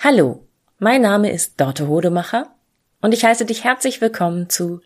Hallo, 0.00 0.46
mein 0.78 1.02
Name 1.02 1.32
ist 1.32 1.60
Dorte 1.60 1.88
Hodemacher 1.88 2.54
und 3.00 3.12
ich 3.12 3.24
heiße 3.24 3.44
dich 3.46 3.64
herzlich 3.64 4.00
willkommen 4.00 4.48
zu 4.48 4.80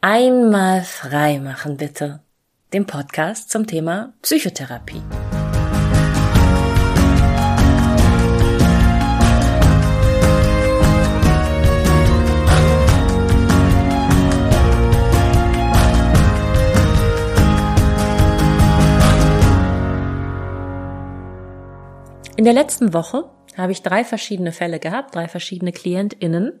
Einmal 0.00 0.82
frei 0.82 1.40
machen 1.40 1.78
bitte, 1.78 2.22
dem 2.72 2.86
Podcast 2.86 3.50
zum 3.50 3.66
Thema 3.66 4.14
Psychotherapie. 4.22 5.02
In 22.36 22.44
der 22.44 22.54
letzten 22.54 22.94
Woche 22.94 23.33
habe 23.56 23.72
ich 23.72 23.82
drei 23.82 24.04
verschiedene 24.04 24.52
Fälle 24.52 24.78
gehabt, 24.78 25.14
drei 25.14 25.28
verschiedene 25.28 25.72
KlientInnen 25.72 26.52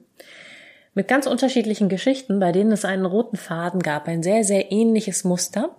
mit 0.94 1.08
ganz 1.08 1.26
unterschiedlichen 1.26 1.88
Geschichten, 1.88 2.38
bei 2.38 2.52
denen 2.52 2.72
es 2.72 2.84
einen 2.84 3.04
roten 3.04 3.36
Faden 3.36 3.80
gab, 3.80 4.06
ein 4.06 4.22
sehr, 4.22 4.44
sehr 4.44 4.70
ähnliches 4.70 5.24
Muster. 5.24 5.76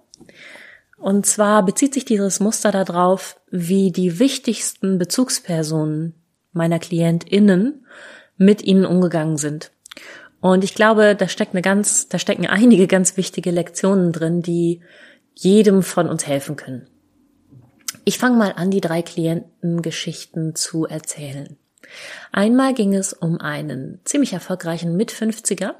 Und 0.98 1.26
zwar 1.26 1.64
bezieht 1.66 1.94
sich 1.94 2.06
dieses 2.06 2.40
Muster 2.40 2.72
darauf, 2.72 3.40
wie 3.50 3.92
die 3.92 4.20
wichtigsten 4.20 4.98
Bezugspersonen 4.98 6.16
meiner 6.52 6.80
KlientInnen 6.80 7.86
mit 8.38 8.64
ihnen 8.64 8.86
umgegangen 8.86 9.38
sind. 9.38 9.72
Und 10.42 10.64
ich 10.64 10.76
glaube, 10.76 11.16
da 11.16 11.28
steckt 11.28 11.54
eine 11.54 11.62
ganz, 11.62 12.08
da 12.08 12.20
stecken 12.20 12.45
einige 12.45 12.88
ganz 12.88 13.18
wichtige 13.18 13.52
Lektionen 13.52 14.12
drin, 14.12 14.42
die 14.42 14.82
jedem 15.34 15.84
von 15.84 16.08
uns 16.08 16.28
helfen 16.28 16.56
können. 16.56 16.88
Ich 18.08 18.20
fange 18.20 18.38
mal 18.38 18.54
an, 18.55 18.70
die 18.70 18.82
drei 18.82 19.02
Klientengeschichten 19.02 20.54
zu 20.54 20.86
erzählen. 20.86 21.58
Einmal 22.31 22.76
ging 22.76 22.94
es 22.94 23.14
um 23.14 23.41
einen 23.41 24.00
ziemlich 24.05 24.34
erfolgreichen 24.34 24.95
Mit-50er, 24.95 25.73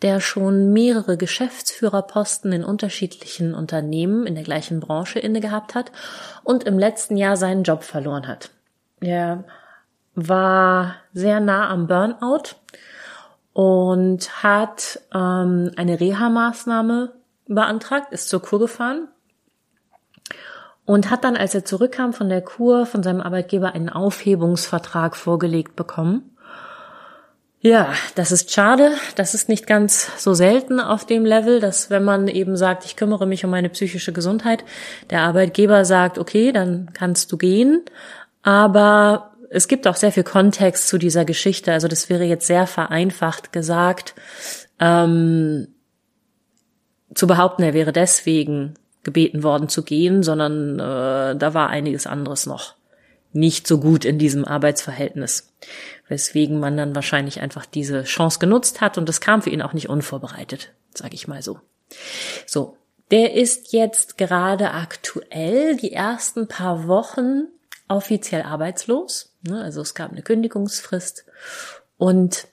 der 0.00 0.20
schon 0.20 0.72
mehrere 0.72 1.18
Geschäftsführerposten 1.18 2.52
in 2.52 2.64
unterschiedlichen 2.64 3.54
Unternehmen 3.54 4.26
in 4.26 4.34
der 4.34 4.44
gleichen 4.44 4.80
Branche 4.80 5.18
inne 5.18 5.40
gehabt 5.40 5.74
hat 5.74 5.92
und 6.42 6.64
im 6.64 6.78
letzten 6.78 7.18
Jahr 7.18 7.36
seinen 7.36 7.64
Job 7.64 7.82
verloren 7.84 8.26
hat. 8.26 8.50
Er 9.00 9.44
war 10.14 10.96
sehr 11.12 11.40
nah 11.40 11.68
am 11.68 11.86
Burnout 11.86 12.56
und 13.52 14.42
hat 14.42 15.00
ähm, 15.14 15.70
eine 15.76 16.00
Reha-Maßnahme 16.00 17.12
beantragt, 17.46 18.10
ist 18.10 18.30
zur 18.30 18.40
Kur 18.40 18.58
gefahren 18.58 19.08
und 20.84 21.10
hat 21.10 21.24
dann, 21.24 21.36
als 21.36 21.54
er 21.54 21.64
zurückkam 21.64 22.12
von 22.12 22.28
der 22.28 22.42
Kur, 22.42 22.86
von 22.86 23.02
seinem 23.02 23.20
Arbeitgeber 23.20 23.74
einen 23.74 23.88
Aufhebungsvertrag 23.88 25.16
vorgelegt 25.16 25.76
bekommen. 25.76 26.36
Ja, 27.60 27.92
das 28.16 28.32
ist 28.32 28.52
schade. 28.52 28.90
Das 29.14 29.34
ist 29.34 29.48
nicht 29.48 29.68
ganz 29.68 30.10
so 30.20 30.34
selten 30.34 30.80
auf 30.80 31.06
dem 31.06 31.24
Level, 31.24 31.60
dass 31.60 31.90
wenn 31.90 32.02
man 32.02 32.26
eben 32.26 32.56
sagt, 32.56 32.84
ich 32.84 32.96
kümmere 32.96 33.24
mich 33.24 33.44
um 33.44 33.52
meine 33.52 33.68
psychische 33.68 34.12
Gesundheit, 34.12 34.64
der 35.10 35.20
Arbeitgeber 35.20 35.84
sagt, 35.84 36.18
okay, 36.18 36.50
dann 36.50 36.90
kannst 36.92 37.30
du 37.30 37.36
gehen. 37.38 37.82
Aber 38.42 39.30
es 39.50 39.68
gibt 39.68 39.86
auch 39.86 39.94
sehr 39.94 40.10
viel 40.10 40.24
Kontext 40.24 40.88
zu 40.88 40.98
dieser 40.98 41.24
Geschichte. 41.24 41.72
Also 41.72 41.86
das 41.86 42.08
wäre 42.10 42.24
jetzt 42.24 42.48
sehr 42.48 42.66
vereinfacht 42.66 43.52
gesagt, 43.52 44.16
ähm, 44.80 45.68
zu 47.14 47.28
behaupten, 47.28 47.62
er 47.62 47.74
wäre 47.74 47.92
deswegen 47.92 48.74
gebeten 49.02 49.42
worden 49.42 49.68
zu 49.68 49.82
gehen, 49.82 50.22
sondern 50.22 50.78
äh, 50.78 51.36
da 51.36 51.54
war 51.54 51.68
einiges 51.68 52.06
anderes 52.06 52.46
noch 52.46 52.74
nicht 53.32 53.66
so 53.66 53.78
gut 53.78 54.04
in 54.04 54.18
diesem 54.18 54.44
Arbeitsverhältnis, 54.44 55.52
weswegen 56.08 56.60
man 56.60 56.76
dann 56.76 56.94
wahrscheinlich 56.94 57.40
einfach 57.40 57.66
diese 57.66 58.04
Chance 58.04 58.38
genutzt 58.38 58.80
hat 58.80 58.98
und 58.98 59.08
das 59.08 59.20
kam 59.20 59.42
für 59.42 59.50
ihn 59.50 59.62
auch 59.62 59.72
nicht 59.72 59.88
unvorbereitet, 59.88 60.72
sage 60.94 61.14
ich 61.14 61.28
mal 61.28 61.42
so. 61.42 61.58
So, 62.46 62.76
der 63.10 63.34
ist 63.34 63.72
jetzt 63.72 64.18
gerade 64.18 64.72
aktuell 64.72 65.76
die 65.76 65.92
ersten 65.92 66.46
paar 66.46 66.86
Wochen 66.86 67.44
offiziell 67.88 68.42
arbeitslos, 68.42 69.34
ne? 69.42 69.62
also 69.62 69.80
es 69.80 69.94
gab 69.94 70.12
eine 70.12 70.22
Kündigungsfrist 70.22 71.24
und 71.96 72.48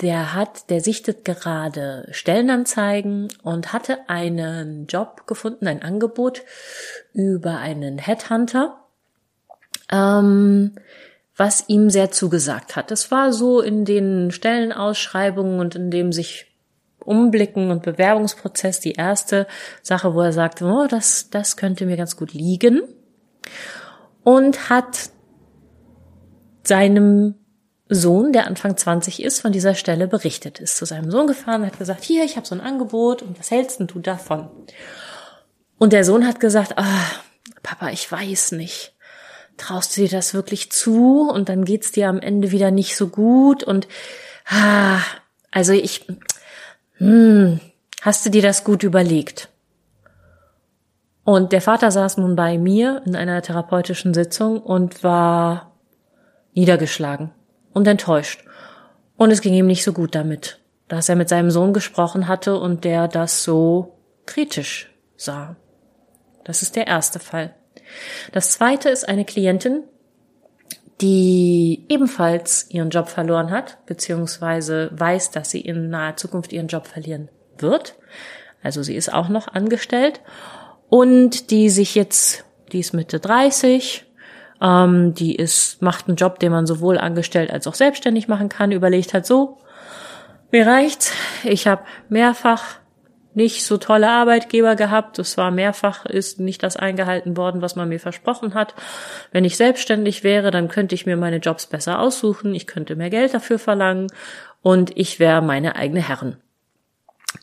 der 0.00 0.34
hat, 0.34 0.70
der 0.70 0.80
sichtet 0.80 1.24
gerade 1.24 2.08
Stellenanzeigen 2.10 3.28
und 3.42 3.72
hatte 3.72 4.08
einen 4.08 4.86
Job 4.86 5.26
gefunden, 5.26 5.66
ein 5.66 5.82
Angebot 5.82 6.42
über 7.12 7.58
einen 7.58 7.98
Headhunter, 7.98 8.84
ähm, 9.90 10.74
was 11.36 11.68
ihm 11.68 11.90
sehr 11.90 12.10
zugesagt 12.10 12.74
hat. 12.74 12.90
Das 12.90 13.10
war 13.10 13.32
so 13.32 13.60
in 13.60 13.84
den 13.84 14.30
Stellenausschreibungen 14.30 15.60
und 15.60 15.76
in 15.76 15.90
dem 15.90 16.12
sich 16.12 16.46
Umblicken 16.98 17.70
und 17.70 17.82
Bewerbungsprozess 17.82 18.80
die 18.80 18.92
erste 18.92 19.46
Sache, 19.82 20.14
wo 20.14 20.20
er 20.20 20.32
sagte, 20.32 20.64
oh, 20.64 20.86
das, 20.88 21.30
das 21.30 21.56
könnte 21.56 21.86
mir 21.86 21.96
ganz 21.96 22.16
gut 22.16 22.32
liegen. 22.32 22.82
Und 24.22 24.70
hat 24.70 25.10
seinem 26.62 27.34
Sohn, 27.94 28.32
der 28.32 28.46
Anfang 28.46 28.76
20 28.76 29.22
ist, 29.22 29.40
von 29.40 29.52
dieser 29.52 29.74
Stelle 29.74 30.08
berichtet, 30.08 30.60
ist 30.60 30.76
zu 30.76 30.84
seinem 30.84 31.10
Sohn 31.10 31.26
gefahren, 31.26 31.66
hat 31.66 31.78
gesagt, 31.78 32.04
hier, 32.04 32.24
ich 32.24 32.36
habe 32.36 32.46
so 32.46 32.54
ein 32.54 32.60
Angebot 32.60 33.22
und 33.22 33.38
was 33.38 33.50
hältst 33.50 33.80
denn 33.80 33.86
du 33.86 33.98
davon? 33.98 34.48
Und 35.78 35.92
der 35.92 36.04
Sohn 36.04 36.26
hat 36.26 36.40
gesagt, 36.40 36.78
ah, 36.78 37.04
Papa, 37.62 37.90
ich 37.90 38.10
weiß 38.10 38.52
nicht. 38.52 38.94
Traust 39.56 39.96
du 39.96 40.00
dir 40.02 40.08
das 40.08 40.32
wirklich 40.32 40.72
zu? 40.72 41.28
Und 41.30 41.48
dann 41.48 41.64
geht's 41.64 41.92
dir 41.92 42.08
am 42.08 42.20
Ende 42.20 42.50
wieder 42.50 42.70
nicht 42.70 42.96
so 42.96 43.08
gut 43.08 43.62
und 43.62 43.86
ah, 44.46 45.00
also 45.50 45.72
ich, 45.72 46.06
hm, 46.96 47.60
hast 48.00 48.24
du 48.24 48.30
dir 48.30 48.42
das 48.42 48.64
gut 48.64 48.82
überlegt? 48.82 49.48
Und 51.24 51.52
der 51.52 51.60
Vater 51.60 51.90
saß 51.90 52.16
nun 52.16 52.36
bei 52.36 52.58
mir 52.58 53.02
in 53.04 53.14
einer 53.14 53.42
therapeutischen 53.42 54.14
Sitzung 54.14 54.60
und 54.60 55.04
war 55.04 55.72
niedergeschlagen 56.54 57.32
und 57.72 57.86
enttäuscht. 57.86 58.44
Und 59.16 59.30
es 59.30 59.40
ging 59.40 59.54
ihm 59.54 59.66
nicht 59.66 59.84
so 59.84 59.92
gut 59.92 60.14
damit, 60.14 60.60
dass 60.88 61.08
er 61.08 61.16
mit 61.16 61.28
seinem 61.28 61.50
Sohn 61.50 61.72
gesprochen 61.72 62.28
hatte 62.28 62.58
und 62.58 62.84
der 62.84 63.08
das 63.08 63.42
so 63.44 63.98
kritisch 64.26 64.92
sah. 65.16 65.56
Das 66.44 66.62
ist 66.62 66.76
der 66.76 66.86
erste 66.86 67.18
Fall. 67.18 67.54
Das 68.32 68.50
zweite 68.50 68.88
ist 68.88 69.08
eine 69.08 69.24
Klientin, 69.24 69.84
die 71.00 71.84
ebenfalls 71.88 72.70
ihren 72.70 72.90
Job 72.90 73.08
verloren 73.08 73.50
hat, 73.50 73.78
beziehungsweise 73.86 74.90
weiß, 74.92 75.32
dass 75.32 75.50
sie 75.50 75.60
in 75.60 75.90
naher 75.90 76.16
Zukunft 76.16 76.52
ihren 76.52 76.68
Job 76.68 76.86
verlieren 76.86 77.28
wird. 77.58 77.96
Also 78.62 78.82
sie 78.82 78.94
ist 78.94 79.12
auch 79.12 79.28
noch 79.28 79.48
angestellt 79.48 80.20
und 80.88 81.50
die 81.50 81.70
sich 81.70 81.94
jetzt, 81.94 82.44
die 82.70 82.80
ist 82.80 82.92
Mitte 82.92 83.18
30, 83.18 84.04
ähm, 84.62 85.14
die 85.14 85.34
ist, 85.34 85.82
macht 85.82 86.08
einen 86.08 86.16
Job, 86.16 86.38
den 86.38 86.52
man 86.52 86.66
sowohl 86.66 86.98
angestellt 86.98 87.50
als 87.50 87.66
auch 87.66 87.74
selbstständig 87.74 88.28
machen 88.28 88.48
kann, 88.48 88.70
überlegt 88.70 89.12
halt 89.12 89.26
so, 89.26 89.58
mir 90.50 90.66
reicht's. 90.66 91.12
Ich 91.44 91.66
habe 91.66 91.82
mehrfach 92.08 92.76
nicht 93.34 93.64
so 93.64 93.78
tolle 93.78 94.10
Arbeitgeber 94.10 94.76
gehabt. 94.76 95.18
Es 95.18 95.36
war 95.38 95.50
mehrfach 95.50 96.04
ist 96.04 96.38
nicht 96.38 96.62
das 96.62 96.76
eingehalten 96.76 97.36
worden, 97.36 97.62
was 97.62 97.76
man 97.76 97.88
mir 97.88 97.98
versprochen 97.98 98.54
hat. 98.54 98.74
Wenn 99.32 99.44
ich 99.44 99.56
selbstständig 99.56 100.22
wäre, 100.22 100.50
dann 100.50 100.68
könnte 100.68 100.94
ich 100.94 101.06
mir 101.06 101.16
meine 101.16 101.38
Jobs 101.38 101.66
besser 101.66 101.98
aussuchen. 101.98 102.54
Ich 102.54 102.66
könnte 102.66 102.94
mehr 102.94 103.10
Geld 103.10 103.32
dafür 103.32 103.58
verlangen 103.58 104.08
und 104.60 104.96
ich 104.96 105.18
wäre 105.18 105.42
meine 105.42 105.76
eigene 105.76 106.06
Herrin 106.06 106.36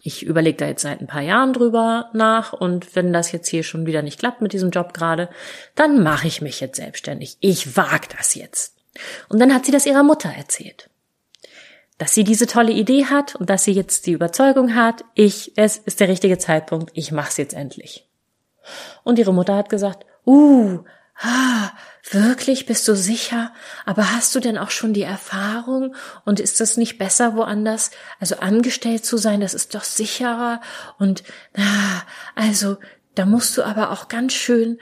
ich 0.02 0.26
überlege 0.26 0.58
da 0.58 0.68
jetzt 0.68 0.82
seit 0.82 1.02
ein 1.02 1.08
paar 1.08 1.22
Jahren 1.22 1.54
drüber 1.54 2.10
nach 2.14 2.54
und 2.54 2.96
wenn 2.96 3.14
das 3.14 3.32
jetzt 3.32 3.48
hier 3.48 3.64
schon 3.64 3.86
wieder 3.86 4.02
nicht 4.02 4.20
klappt 4.20 4.42
mit 4.42 4.54
diesem 4.54 4.70
Job 4.70 4.94
gerade, 4.94 5.30
dann 5.76 6.04
mache 6.04 6.28
ich 6.28 6.42
mich 6.42 6.60
jetzt 6.60 6.78
selbstständig. 6.78 7.38
Ich 7.40 7.76
wag 7.76 8.08
das 8.18 8.36
jetzt. 8.36 8.76
Und 9.30 9.40
dann 9.40 9.54
hat 9.54 9.66
sie 9.66 9.72
das 9.72 9.86
ihrer 9.86 10.04
Mutter 10.04 10.30
erzählt. 10.30 10.90
Dass 11.98 12.14
sie 12.14 12.24
diese 12.24 12.48
tolle 12.48 12.72
Idee 12.72 13.06
hat 13.06 13.36
und 13.36 13.50
dass 13.50 13.66
sie 13.66 13.74
jetzt 13.74 14.06
die 14.06 14.14
Überzeugung 14.14 14.76
hat, 14.76 15.04
ich, 15.16 15.54
es 15.58 15.78
ist 15.78 16.00
der 16.00 16.08
richtige 16.08 16.38
Zeitpunkt, 16.38 16.92
ich 16.94 17.12
mach's 17.12 17.38
jetzt 17.38 17.54
endlich. 17.54 18.08
Und 19.04 19.20
ihre 19.20 19.34
Mutter 19.34 19.56
hat 19.56 19.70
gesagt, 19.70 20.06
uh, 20.26 20.80
ah, 21.20 21.72
wirklich, 22.12 22.66
bist 22.66 22.88
du 22.88 22.96
sicher? 22.96 23.54
Aber 23.86 24.12
hast 24.12 24.34
du 24.36 24.40
denn 24.40 24.58
auch 24.58 24.72
schon 24.72 24.94
die 24.94 25.04
Erfahrung? 25.04 25.96
Und 26.26 26.40
ist 26.40 26.60
das 26.60 26.78
nicht 26.78 26.98
besser 26.98 27.36
woanders? 27.36 27.92
Also 28.20 28.38
angestellt 28.38 29.06
zu 29.06 29.18
sein, 29.18 29.42
das 29.42 29.54
ist 29.54 29.76
doch 29.76 29.84
sicherer. 29.84 30.62
Und, 30.98 31.24
ah, 31.58 32.02
also, 32.36 32.78
da 33.16 33.26
musst 33.26 33.58
du 33.58 33.64
aber 33.64 33.92
auch 33.92 34.08
ganz 34.08 34.34
schön, 34.34 34.80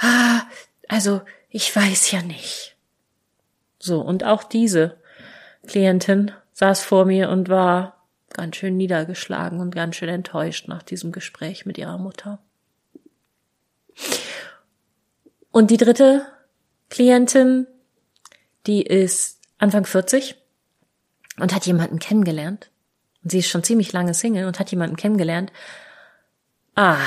ah, 0.00 0.42
also, 0.88 1.22
ich 1.50 1.74
weiß 1.74 2.10
ja 2.10 2.22
nicht. 2.22 2.76
So, 3.78 4.00
und 4.00 4.24
auch 4.24 4.44
diese 4.44 4.96
Klientin 5.66 6.32
saß 6.52 6.82
vor 6.82 7.04
mir 7.04 7.30
und 7.30 7.48
war 7.48 8.06
ganz 8.32 8.56
schön 8.56 8.76
niedergeschlagen 8.76 9.60
und 9.60 9.74
ganz 9.74 9.96
schön 9.96 10.08
enttäuscht 10.08 10.68
nach 10.68 10.82
diesem 10.82 11.12
Gespräch 11.12 11.66
mit 11.66 11.78
ihrer 11.78 11.98
Mutter. 11.98 12.38
Und 15.54 15.70
die 15.70 15.76
dritte 15.76 16.26
Klientin, 16.90 17.68
die 18.66 18.82
ist 18.82 19.38
Anfang 19.56 19.86
40 19.86 20.34
und 21.38 21.54
hat 21.54 21.64
jemanden 21.64 22.00
kennengelernt. 22.00 22.72
Und 23.22 23.30
sie 23.30 23.38
ist 23.38 23.50
schon 23.50 23.62
ziemlich 23.62 23.92
lange 23.92 24.14
Single 24.14 24.48
und 24.48 24.58
hat 24.58 24.72
jemanden 24.72 24.96
kennengelernt. 24.96 25.52
Ah, 26.74 26.98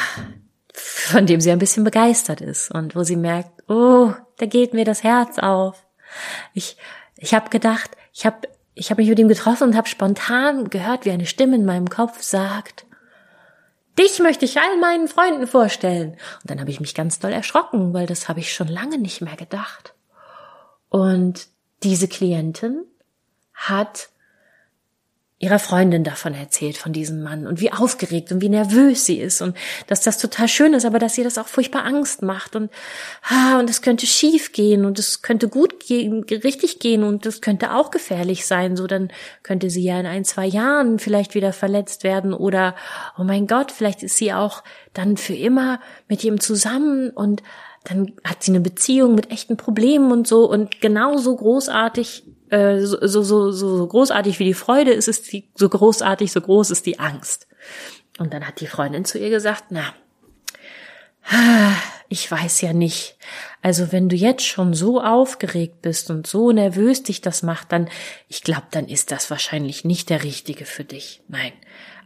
von 0.74 1.26
dem 1.26 1.42
sie 1.42 1.52
ein 1.52 1.60
bisschen 1.60 1.84
begeistert 1.84 2.40
ist 2.40 2.72
und 2.72 2.96
wo 2.96 3.04
sie 3.04 3.18
merkt, 3.18 3.70
oh, 3.70 4.14
da 4.38 4.46
geht 4.46 4.74
mir 4.74 4.86
das 4.86 5.04
Herz 5.04 5.40
auf. 5.40 5.86
Ich, 6.54 6.78
ich 7.18 7.34
habe 7.34 7.50
gedacht, 7.50 7.92
ich 8.14 8.26
habe 8.26 8.48
ich 8.76 8.92
hab 8.92 8.98
mich 8.98 9.10
mit 9.10 9.20
ihm 9.20 9.28
getroffen 9.28 9.68
und 9.68 9.76
habe 9.76 9.90
spontan 9.90 10.70
gehört, 10.70 11.04
wie 11.04 11.12
eine 11.12 11.26
Stimme 11.26 11.58
in 11.58 11.66
meinem 11.66 11.90
Kopf 11.90 12.22
sagt, 12.22 12.86
dich 14.00 14.20
möchte 14.20 14.46
ich 14.46 14.60
all 14.60 14.78
meinen 14.80 15.08
Freunden 15.08 15.48
vorstellen. 15.48 16.12
Und 16.42 16.50
dann 16.50 16.60
habe 16.60 16.72
ich 16.72 16.80
mich 16.80 16.96
ganz 16.96 17.20
doll 17.20 17.32
erschrocken, 17.32 17.94
weil 17.94 18.06
das 18.06 18.30
habe 18.30 18.40
ich 18.40 18.54
schon 18.54 18.68
lange 18.68 18.98
nicht 18.98 19.22
mehr 19.22 19.36
gedacht. 19.36 19.94
Und 20.90 21.48
diese 21.84 22.08
Klientin 22.08 22.86
hat 23.54 24.10
ihrer 25.39 25.60
Freundin 25.60 26.04
davon 26.04 26.34
erzählt, 26.34 26.78
von 26.78 26.94
diesem 26.94 27.22
Mann 27.22 27.45
und 27.45 27.62
wie 27.62 27.72
aufgeregt 27.72 28.31
und 28.31 28.42
wie 28.42 28.50
nervös 28.50 29.06
sie 29.06 29.19
ist 29.19 29.42
und 29.42 29.56
dass 29.86 30.01
das 30.01 30.18
total 30.18 30.48
schön 30.48 30.74
ist, 30.74 30.84
aber 30.84 30.98
dass 30.98 31.16
ihr 31.18 31.24
das 31.24 31.38
auch 31.38 31.48
furchtbar 31.48 31.86
Angst 31.86 32.24
macht 32.24 32.56
und, 32.56 32.72
ah, 33.30 33.60
und 33.60 33.69
es 33.69 33.84
könnte 33.84 34.07
schief 34.07 34.51
gehen 34.51 34.84
und 34.84 34.98
es 34.98 35.22
könnte 35.22 35.48
gut 35.48 35.80
gehen, 35.80 36.24
richtig 36.24 36.80
gehen 36.80 37.04
und 37.04 37.28
es 37.28 37.42
könnte 37.42 37.75
auch 37.75 37.92
gefährlich 37.92 38.48
sein, 38.48 38.75
so 38.75 38.88
dann 38.88 39.12
könnte 39.44 39.69
sie 39.69 39.84
ja 39.84 40.00
in 40.00 40.07
ein, 40.07 40.25
zwei 40.25 40.48
Jahren 40.48 40.98
vielleicht 40.98 41.36
wieder 41.36 41.54
verletzt 41.54 42.04
werden 42.04 42.34
oder, 42.34 42.75
oh 43.19 43.24
mein 43.24 43.45
Gott, 43.45 43.72
vielleicht 43.72 44.01
ist 44.01 44.18
sie 44.18 44.34
auch 44.34 44.63
dann 44.94 45.18
für 45.18 45.36
immer 45.36 45.80
mit 46.07 46.24
ihm 46.24 46.39
zusammen 46.39 47.12
und 47.12 47.44
dann 47.84 48.13
hat 48.24 48.42
sie 48.42 48.51
eine 48.51 48.60
Beziehung 48.60 49.13
mit 49.13 49.30
echten 49.30 49.56
Problemen 49.56 50.12
und 50.12 50.28
so 50.28 50.50
und 50.50 50.81
genauso 50.81 51.36
großartig 51.36 52.24
äh, 52.50 52.80
so, 52.82 52.98
so, 53.08 53.24
so, 53.24 53.52
so 53.52 53.88
großartig 53.88 54.40
wie 54.40 54.46
die 54.46 54.54
Freude 54.54 54.92
ist, 54.92 55.08
ist 55.08 55.32
die, 55.32 55.50
so 55.56 55.70
großartig, 55.70 56.32
so 56.32 56.42
groß 56.42 56.72
ist 56.72 56.86
die 56.86 57.00
Angst. 57.00 57.48
Und 58.18 58.34
dann 58.34 58.48
hat 58.48 58.60
die 58.60 58.68
Freundin 58.68 59.06
zu 59.06 59.20
ihr 59.20 59.30
gesagt, 59.30 59.66
na, 59.70 59.94
ich 62.10 62.32
weiß 62.32 62.62
ja 62.62 62.74
nicht. 62.74 63.18
Also 63.62 63.92
wenn 63.92 64.10
du 64.10 64.16
jetzt 64.16 64.46
schon 64.46 64.74
so 64.74 65.02
aufgeregt 65.02 65.82
bist 65.82 66.10
und 66.10 66.26
so 66.26 66.52
nervös 66.52 67.04
dich 67.04 67.22
das 67.22 67.44
macht, 67.44 67.72
dann, 67.72 67.90
ich 68.28 68.44
glaube, 68.44 68.68
dann 68.72 68.88
ist 68.88 69.12
das 69.12 69.30
wahrscheinlich 69.30 69.84
nicht 69.84 70.10
der 70.10 70.24
Richtige 70.24 70.66
für 70.66 70.84
dich. 70.84 71.22
Nein. 71.28 71.52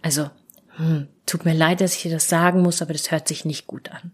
Also, 0.01 0.29
hm, 0.77 1.07
tut 1.25 1.45
mir 1.45 1.53
leid, 1.53 1.81
dass 1.81 1.95
ich 1.95 2.03
dir 2.03 2.11
das 2.11 2.29
sagen 2.29 2.61
muss, 2.61 2.81
aber 2.81 2.93
das 2.93 3.11
hört 3.11 3.27
sich 3.27 3.45
nicht 3.45 3.67
gut 3.67 3.91
an. 3.91 4.11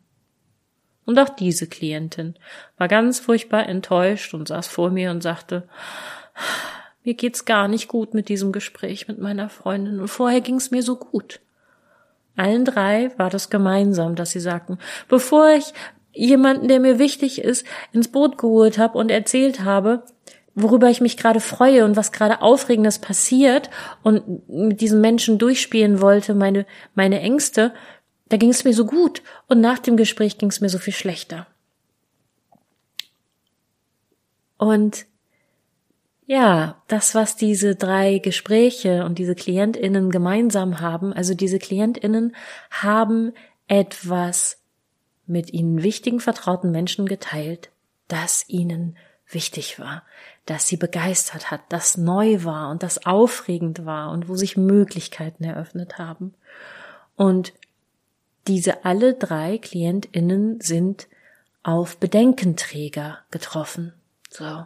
Und 1.07 1.18
auch 1.19 1.30
diese 1.30 1.68
Klientin 1.68 2.36
war 2.77 2.89
ganz 2.89 3.19
furchtbar 3.19 3.65
enttäuscht 3.68 4.33
und 4.33 4.50
saß 4.50 4.68
vor 4.68 4.89
mir 4.89 5.09
und 5.09 5.24
sagte, 5.24 5.63
mir 7.06 7.13
geht's 7.13 7.45
gar 7.45 7.69
nicht 7.69 7.88
gut 7.88 8.13
mit 8.13 8.27
diesem 8.27 8.51
Gespräch 8.51 9.07
mit 9.07 9.18
meiner 9.18 9.48
Freundin 9.48 10.01
und 10.01 10.09
vorher 10.09 10.42
ging's 10.42 10.69
mir 10.69 10.83
so 10.83 10.98
gut. 10.98 11.39
Allen 12.36 12.65
drei 12.65 13.12
war 13.18 13.30
das 13.30 13.50
gemeinsam, 13.50 14.15
dass 14.15 14.31
sie 14.31 14.42
sagten, 14.42 14.80
bevor 15.07 15.50
ich 15.51 15.74
jemanden, 16.12 16.68
der 16.68 16.81
mir 16.81 17.00
wichtig 17.00 17.42
ist, 17.42 17.65
ins 17.94 18.09
Boot 18.09 18.38
geholt 18.38 18.77
habe 18.77 18.98
und 18.98 19.09
erzählt 19.09 19.62
habe, 19.63 20.04
worüber 20.56 20.89
ich 20.89 21.00
mich 21.00 21.15
gerade 21.15 21.39
freue 21.39 21.86
und 21.86 21.95
was 21.95 22.12
gerade 22.12 22.42
Aufregendes 22.42 23.00
passiert 23.00 23.69
und 24.04 24.50
mit 24.50 24.81
diesem 24.81 25.00
Menschen 25.00 25.38
durchspielen 25.38 26.01
wollte, 26.01 26.36
meine, 26.36 26.65
meine 26.95 27.21
Ängste, 27.21 27.74
da 28.30 28.38
ging 28.38 28.50
es 28.50 28.64
mir 28.64 28.74
so 28.74 28.86
gut 28.86 29.22
und 29.48 29.62
nach 29.62 29.80
dem 29.80 29.98
Gespräch 29.98 30.38
ging 30.38 30.50
es 30.50 30.62
mir 30.62 30.70
so 30.70 30.80
viel 30.80 30.94
schlechter. 30.94 31.48
Und 34.58 35.06
ja, 36.26 36.82
das, 36.88 37.16
was 37.16 37.38
diese 37.38 37.76
drei 37.76 38.18
Gespräche 38.18 39.06
und 39.06 39.18
diese 39.18 39.34
KlientInnen 39.34 40.10
gemeinsam 40.10 40.82
haben, 40.82 41.14
also 41.14 41.34
diese 41.34 41.58
KlientInnen 41.58 42.36
haben 42.70 43.34
etwas 43.68 44.62
mit 45.26 45.54
ihnen 45.54 45.84
wichtigen, 45.84 46.20
vertrauten 46.20 46.72
Menschen 46.72 47.06
geteilt, 47.06 47.70
das 48.10 48.44
ihnen 48.50 48.98
wichtig 49.30 49.80
war, 49.80 50.04
das 50.46 50.68
sie 50.68 50.78
begeistert 50.78 51.52
hat, 51.52 51.62
das 51.70 51.98
neu 51.98 52.44
war 52.44 52.72
und 52.72 52.84
das 52.84 53.06
aufregend 53.06 53.86
war 53.86 54.12
und 54.12 54.28
wo 54.28 54.36
sich 54.36 54.58
Möglichkeiten 54.58 55.44
eröffnet 55.44 55.98
haben. 55.98 56.34
Und 57.16 57.54
diese 58.48 58.86
alle 58.86 59.14
drei 59.14 59.58
KlientInnen 59.58 60.62
sind 60.62 61.08
auf 61.64 61.98
Bedenkenträger 61.98 63.20
getroffen. 63.32 63.94
So. 64.30 64.66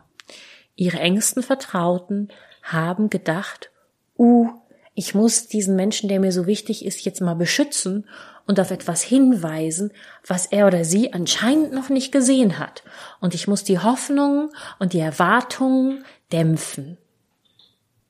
Ihre 0.76 1.00
engsten 1.00 1.44
Vertrauten 1.44 2.30
haben 2.64 3.10
gedacht, 3.10 3.72
uh, 4.18 4.50
ich 4.94 5.16
muss 5.16 5.48
diesen 5.48 5.76
Menschen, 5.76 6.10
der 6.10 6.20
mir 6.20 6.32
so 6.32 6.46
wichtig 6.46 6.86
ist, 6.86 7.04
jetzt 7.04 7.22
mal 7.22 7.36
beschützen 7.36 8.08
und 8.46 8.60
auf 8.60 8.72
etwas 8.72 9.02
hinweisen, 9.02 9.92
was 10.26 10.46
er 10.46 10.68
oder 10.68 10.84
sie 10.84 11.14
anscheinend 11.14 11.74
noch 11.74 11.90
nicht 11.90 12.12
gesehen 12.12 12.60
hat. 12.60 12.84
Und 13.20 13.34
ich 13.34 13.48
muss 13.48 13.64
die 13.64 13.80
Hoffnungen 13.80 14.50
und 14.80 14.94
die 14.94 15.00
Erwartungen 15.00 16.04
dämpfen. 16.32 16.98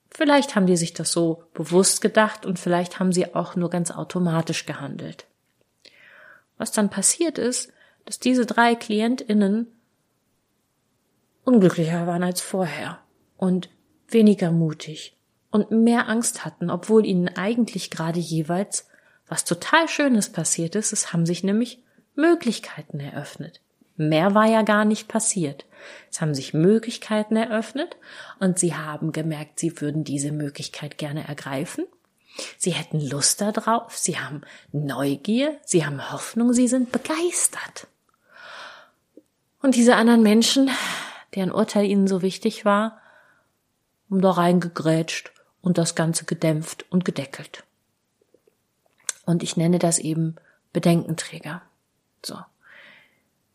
Vielleicht 0.09 0.55
haben 0.55 0.67
die 0.67 0.77
sich 0.77 0.93
das 0.93 1.11
so 1.11 1.43
bewusst 1.53 2.01
gedacht 2.01 2.45
und 2.45 2.59
vielleicht 2.59 2.99
haben 2.99 3.13
sie 3.13 3.33
auch 3.33 3.55
nur 3.55 3.69
ganz 3.69 3.91
automatisch 3.91 4.65
gehandelt. 4.65 5.25
Was 6.61 6.71
dann 6.71 6.91
passiert 6.91 7.39
ist, 7.39 7.73
dass 8.05 8.19
diese 8.19 8.45
drei 8.45 8.75
KlientInnen 8.75 9.65
unglücklicher 11.43 12.05
waren 12.05 12.21
als 12.21 12.39
vorher 12.39 12.99
und 13.35 13.71
weniger 14.07 14.51
mutig 14.51 15.17
und 15.49 15.71
mehr 15.71 16.07
Angst 16.07 16.45
hatten, 16.45 16.69
obwohl 16.69 17.03
ihnen 17.03 17.29
eigentlich 17.29 17.89
gerade 17.89 18.19
jeweils 18.19 18.87
was 19.27 19.43
total 19.43 19.87
Schönes 19.87 20.31
passiert 20.31 20.75
ist. 20.75 20.93
Es 20.93 21.11
haben 21.11 21.25
sich 21.25 21.43
nämlich 21.43 21.81
Möglichkeiten 22.13 22.99
eröffnet. 22.99 23.59
Mehr 23.97 24.35
war 24.35 24.45
ja 24.45 24.61
gar 24.61 24.85
nicht 24.85 25.07
passiert. 25.07 25.65
Es 26.11 26.21
haben 26.21 26.35
sich 26.35 26.53
Möglichkeiten 26.53 27.37
eröffnet 27.37 27.97
und 28.39 28.59
sie 28.59 28.75
haben 28.75 29.13
gemerkt, 29.13 29.57
sie 29.57 29.81
würden 29.81 30.03
diese 30.03 30.31
Möglichkeit 30.31 30.99
gerne 30.99 31.27
ergreifen. 31.27 31.85
Sie 32.57 32.71
hätten 32.71 32.99
Lust 32.99 33.41
darauf, 33.41 33.97
sie 33.97 34.19
haben 34.19 34.41
Neugier, 34.71 35.59
sie 35.65 35.85
haben 35.85 36.11
Hoffnung, 36.11 36.53
sie 36.53 36.67
sind 36.67 36.91
begeistert. 36.91 37.87
Und 39.61 39.75
diese 39.75 39.95
anderen 39.95 40.23
Menschen, 40.23 40.69
deren 41.35 41.51
Urteil 41.51 41.85
ihnen 41.85 42.07
so 42.07 42.21
wichtig 42.21 42.65
war, 42.65 42.99
um 44.09 44.21
da 44.21 44.31
reingegrätscht 44.31 45.31
und 45.61 45.77
das 45.77 45.95
Ganze 45.95 46.25
gedämpft 46.25 46.85
und 46.89 47.05
gedeckelt. 47.05 47.63
Und 49.25 49.43
ich 49.43 49.55
nenne 49.55 49.79
das 49.79 49.99
eben 49.99 50.35
Bedenkenträger. 50.73 51.61
So. 52.25 52.37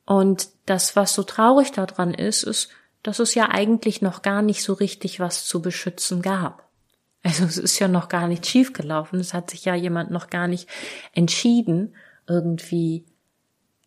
Und 0.05 0.49
das, 0.67 0.97
was 0.97 1.15
so 1.15 1.25
traurig 1.25 1.73
daran 1.73 2.15
ist, 2.15 2.45
ist, 2.45 2.71
dass 3.03 3.19
es 3.19 3.35
ja 3.35 3.49
eigentlich 3.51 4.03
noch 4.03 4.23
gar 4.23 4.43
nicht 4.43 4.63
so 4.63 4.73
richtig 4.73 5.21
was 5.21 5.47
zu 5.47 5.61
beschützen 5.61 6.23
gab. 6.23 6.66
Also 7.27 7.45
es 7.45 7.59
ist 7.59 7.81
ja 7.81 7.89
noch 7.89 8.09
gar 8.09 8.29
nicht 8.29 8.47
schiefgelaufen. 8.47 9.19
Es 9.19 9.35
hat 9.35 9.51
sich 9.51 9.65
ja 9.65 9.75
jemand 9.75 10.13
noch 10.13 10.31
gar 10.31 10.47
nicht 10.47 10.69
entschieden, 11.13 11.97
irgendwie 12.29 13.05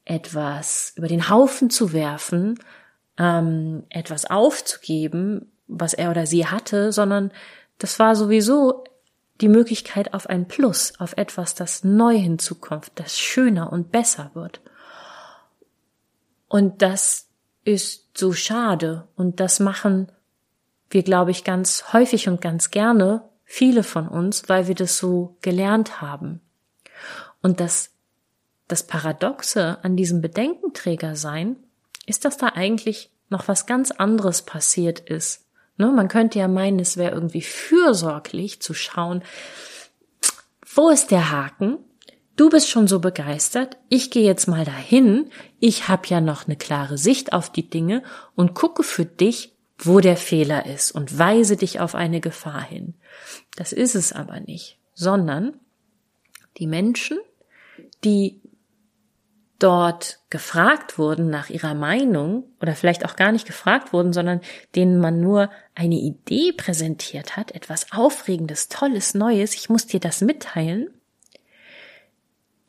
etwas 0.04 0.92
über 0.98 1.08
den 1.08 1.30
Haufen 1.30 1.70
zu 1.70 1.94
werfen, 1.94 2.60
ähm, 3.18 3.84
etwas 3.88 4.26
aufzugeben, 4.26 5.54
was 5.68 5.94
er 5.94 6.12
oder 6.12 6.26
sie 6.26 6.48
hatte, 6.48 6.92
sondern 6.92 7.32
das 7.78 7.98
war 7.98 8.18
sowieso 8.18 8.84
die 9.40 9.48
Möglichkeit 9.48 10.14
auf 10.14 10.28
ein 10.28 10.50
Plus, 10.50 11.00
auf 11.00 11.14
etwas, 11.16 11.56
das 11.56 11.86
neu 11.86 12.18
hinzukommt, 12.18 12.92
das 12.96 13.18
schöner 13.18 13.72
und 13.72 13.90
besser 13.90 14.32
wird. 14.34 14.60
Und 16.50 16.82
das 16.82 17.30
ist 17.64 18.18
so 18.18 18.34
schade 18.34 19.08
und 19.16 19.40
das 19.40 19.62
machen 19.62 20.12
wir, 20.90 21.04
glaube 21.04 21.32
ich, 21.32 21.44
ganz 21.44 21.94
häufig 21.94 22.28
und 22.28 22.42
ganz 22.42 22.72
gerne, 22.72 23.24
viele 23.44 23.84
von 23.84 24.08
uns, 24.08 24.50
weil 24.50 24.68
wir 24.68 24.76
das 24.76 24.98
so 24.98 25.38
gelernt 25.42 26.02
haben. 26.02 26.42
Und 27.42 27.60
das, 27.60 27.92
das 28.68 28.84
Paradoxe 28.86 29.78
an 29.84 29.96
diesem 29.96 30.22
Bedenkenträger 30.22 31.16
sein, 31.16 31.56
ist, 32.06 32.26
dass 32.26 32.38
da 32.38 32.48
eigentlich 32.48 33.12
noch 33.30 33.48
was 33.48 33.66
ganz 33.66 33.92
anderes 33.92 34.42
passiert 34.42 35.00
ist. 35.00 35.46
Ne, 35.78 35.88
man 35.88 36.10
könnte 36.10 36.40
ja 36.40 36.48
meinen, 36.48 36.80
es 36.80 36.98
wäre 36.98 37.14
irgendwie 37.14 37.42
fürsorglich 37.42 38.62
zu 38.62 38.74
schauen, 38.74 39.24
wo 40.76 40.90
ist 40.90 41.12
der 41.12 41.32
Haken? 41.32 41.78
Du 42.36 42.50
bist 42.50 42.70
schon 42.70 42.88
so 42.88 43.00
begeistert, 43.00 43.78
ich 43.90 44.12
gehe 44.12 44.26
jetzt 44.26 44.48
mal 44.48 44.66
dahin, 44.66 45.30
ich 45.60 45.88
habe 45.88 46.08
ja 46.08 46.22
noch 46.22 46.48
eine 46.48 46.56
klare 46.56 46.98
Sicht 46.98 47.34
auf 47.34 47.52
die 47.52 47.70
Dinge 47.70 48.04
und 48.36 48.54
gucke 48.54 48.84
für 48.84 49.06
dich, 49.06 49.54
wo 49.82 50.00
der 50.00 50.18
Fehler 50.18 50.66
ist 50.66 50.92
und 50.92 51.18
weise 51.18 51.56
dich 51.56 51.80
auf 51.80 51.96
eine 51.96 52.20
Gefahr 52.20 52.62
hin. 52.62 52.96
Das 53.56 53.72
ist 53.72 53.96
es 53.96 54.12
aber 54.12 54.40
nicht, 54.40 54.78
sondern 54.94 55.54
die 56.58 56.68
Menschen, 56.68 57.18
die 58.04 58.42
dort 59.58 60.20
gefragt 60.30 60.98
wurden 60.98 61.30
nach 61.30 61.50
ihrer 61.50 61.74
Meinung 61.74 62.46
oder 62.62 62.76
vielleicht 62.76 63.06
auch 63.06 63.16
gar 63.16 63.32
nicht 63.32 63.46
gefragt 63.46 63.92
wurden, 63.92 64.14
sondern 64.14 64.42
denen 64.76 65.00
man 65.00 65.20
nur 65.20 65.50
eine 65.76 65.96
Idee 65.96 66.54
präsentiert 66.54 67.36
hat, 67.36 67.52
etwas 67.52 67.92
Aufregendes, 67.92 68.70
Tolles, 68.70 69.14
Neues, 69.14 69.56
ich 69.56 69.70
muss 69.70 69.86
dir 69.86 70.00
das 70.00 70.22
mitteilen, 70.22 70.90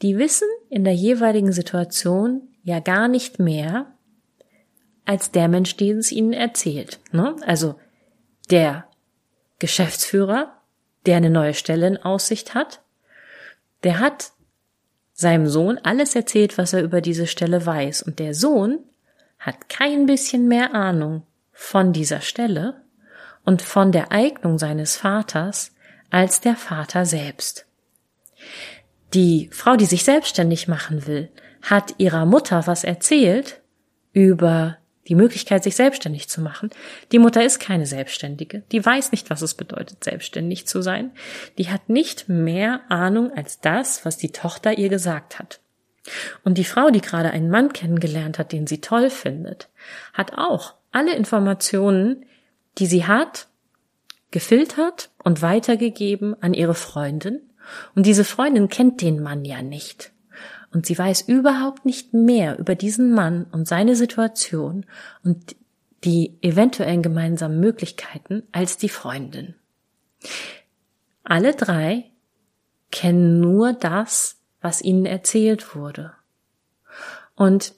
die 0.02 0.18
wissen 0.18 0.48
in 0.68 0.84
der 0.84 0.94
jeweiligen 0.94 1.52
Situation 1.52 2.48
ja 2.62 2.80
gar 2.80 3.06
nicht 3.06 3.38
mehr 3.38 3.92
als 5.10 5.32
der 5.32 5.48
Mensch, 5.48 5.76
den 5.76 5.98
es 5.98 6.12
ihnen 6.12 6.32
erzählt. 6.32 7.00
Ne? 7.10 7.34
Also 7.44 7.74
der 8.48 8.84
Geschäftsführer, 9.58 10.52
der 11.04 11.16
eine 11.16 11.30
neue 11.30 11.54
Stelle 11.54 11.88
in 11.88 11.96
Aussicht 11.96 12.54
hat, 12.54 12.80
der 13.82 13.98
hat 13.98 14.30
seinem 15.12 15.48
Sohn 15.48 15.80
alles 15.82 16.14
erzählt, 16.14 16.58
was 16.58 16.74
er 16.74 16.84
über 16.84 17.00
diese 17.00 17.26
Stelle 17.26 17.66
weiß. 17.66 18.02
Und 18.02 18.20
der 18.20 18.34
Sohn 18.34 18.78
hat 19.40 19.68
kein 19.68 20.06
bisschen 20.06 20.46
mehr 20.46 20.76
Ahnung 20.76 21.24
von 21.52 21.92
dieser 21.92 22.20
Stelle 22.20 22.80
und 23.44 23.62
von 23.62 23.90
der 23.90 24.12
Eignung 24.12 24.60
seines 24.60 24.96
Vaters 24.96 25.74
als 26.10 26.40
der 26.40 26.54
Vater 26.54 27.04
selbst. 27.04 27.66
Die 29.12 29.50
Frau, 29.52 29.74
die 29.74 29.86
sich 29.86 30.04
selbstständig 30.04 30.68
machen 30.68 31.08
will, 31.08 31.30
hat 31.62 31.94
ihrer 31.98 32.26
Mutter 32.26 32.68
was 32.68 32.84
erzählt 32.84 33.60
über 34.12 34.76
die 35.08 35.14
Möglichkeit, 35.14 35.64
sich 35.64 35.76
selbstständig 35.76 36.28
zu 36.28 36.40
machen. 36.40 36.70
Die 37.12 37.18
Mutter 37.18 37.44
ist 37.44 37.58
keine 37.58 37.86
Selbstständige. 37.86 38.62
Die 38.70 38.84
weiß 38.84 39.12
nicht, 39.12 39.30
was 39.30 39.42
es 39.42 39.54
bedeutet, 39.54 40.04
selbstständig 40.04 40.66
zu 40.66 40.82
sein. 40.82 41.12
Die 41.58 41.68
hat 41.68 41.88
nicht 41.88 42.28
mehr 42.28 42.82
Ahnung 42.88 43.32
als 43.34 43.60
das, 43.60 44.04
was 44.04 44.18
die 44.18 44.30
Tochter 44.30 44.78
ihr 44.78 44.88
gesagt 44.88 45.38
hat. 45.38 45.60
Und 46.44 46.58
die 46.58 46.64
Frau, 46.64 46.90
die 46.90 47.00
gerade 47.00 47.30
einen 47.30 47.50
Mann 47.50 47.72
kennengelernt 47.72 48.38
hat, 48.38 48.52
den 48.52 48.66
sie 48.66 48.80
toll 48.80 49.10
findet, 49.10 49.68
hat 50.12 50.34
auch 50.34 50.74
alle 50.92 51.14
Informationen, 51.14 52.26
die 52.78 52.86
sie 52.86 53.06
hat, 53.06 53.48
gefiltert 54.30 55.10
und 55.22 55.42
weitergegeben 55.42 56.40
an 56.42 56.54
ihre 56.54 56.74
Freundin. 56.74 57.40
Und 57.94 58.06
diese 58.06 58.24
Freundin 58.24 58.68
kennt 58.68 59.00
den 59.00 59.22
Mann 59.22 59.44
ja 59.44 59.62
nicht 59.62 60.12
und 60.72 60.86
sie 60.86 60.96
weiß 60.96 61.22
überhaupt 61.22 61.84
nicht 61.84 62.14
mehr 62.14 62.58
über 62.58 62.74
diesen 62.74 63.12
Mann 63.12 63.46
und 63.50 63.66
seine 63.66 63.96
Situation 63.96 64.86
und 65.24 65.56
die 66.04 66.38
eventuellen 66.42 67.02
gemeinsamen 67.02 67.60
Möglichkeiten 67.60 68.44
als 68.52 68.76
die 68.76 68.88
Freundin. 68.88 69.54
Alle 71.24 71.54
drei 71.54 72.10
kennen 72.90 73.40
nur 73.40 73.72
das, 73.72 74.36
was 74.60 74.82
ihnen 74.82 75.06
erzählt 75.06 75.74
wurde. 75.74 76.12
Und 77.34 77.74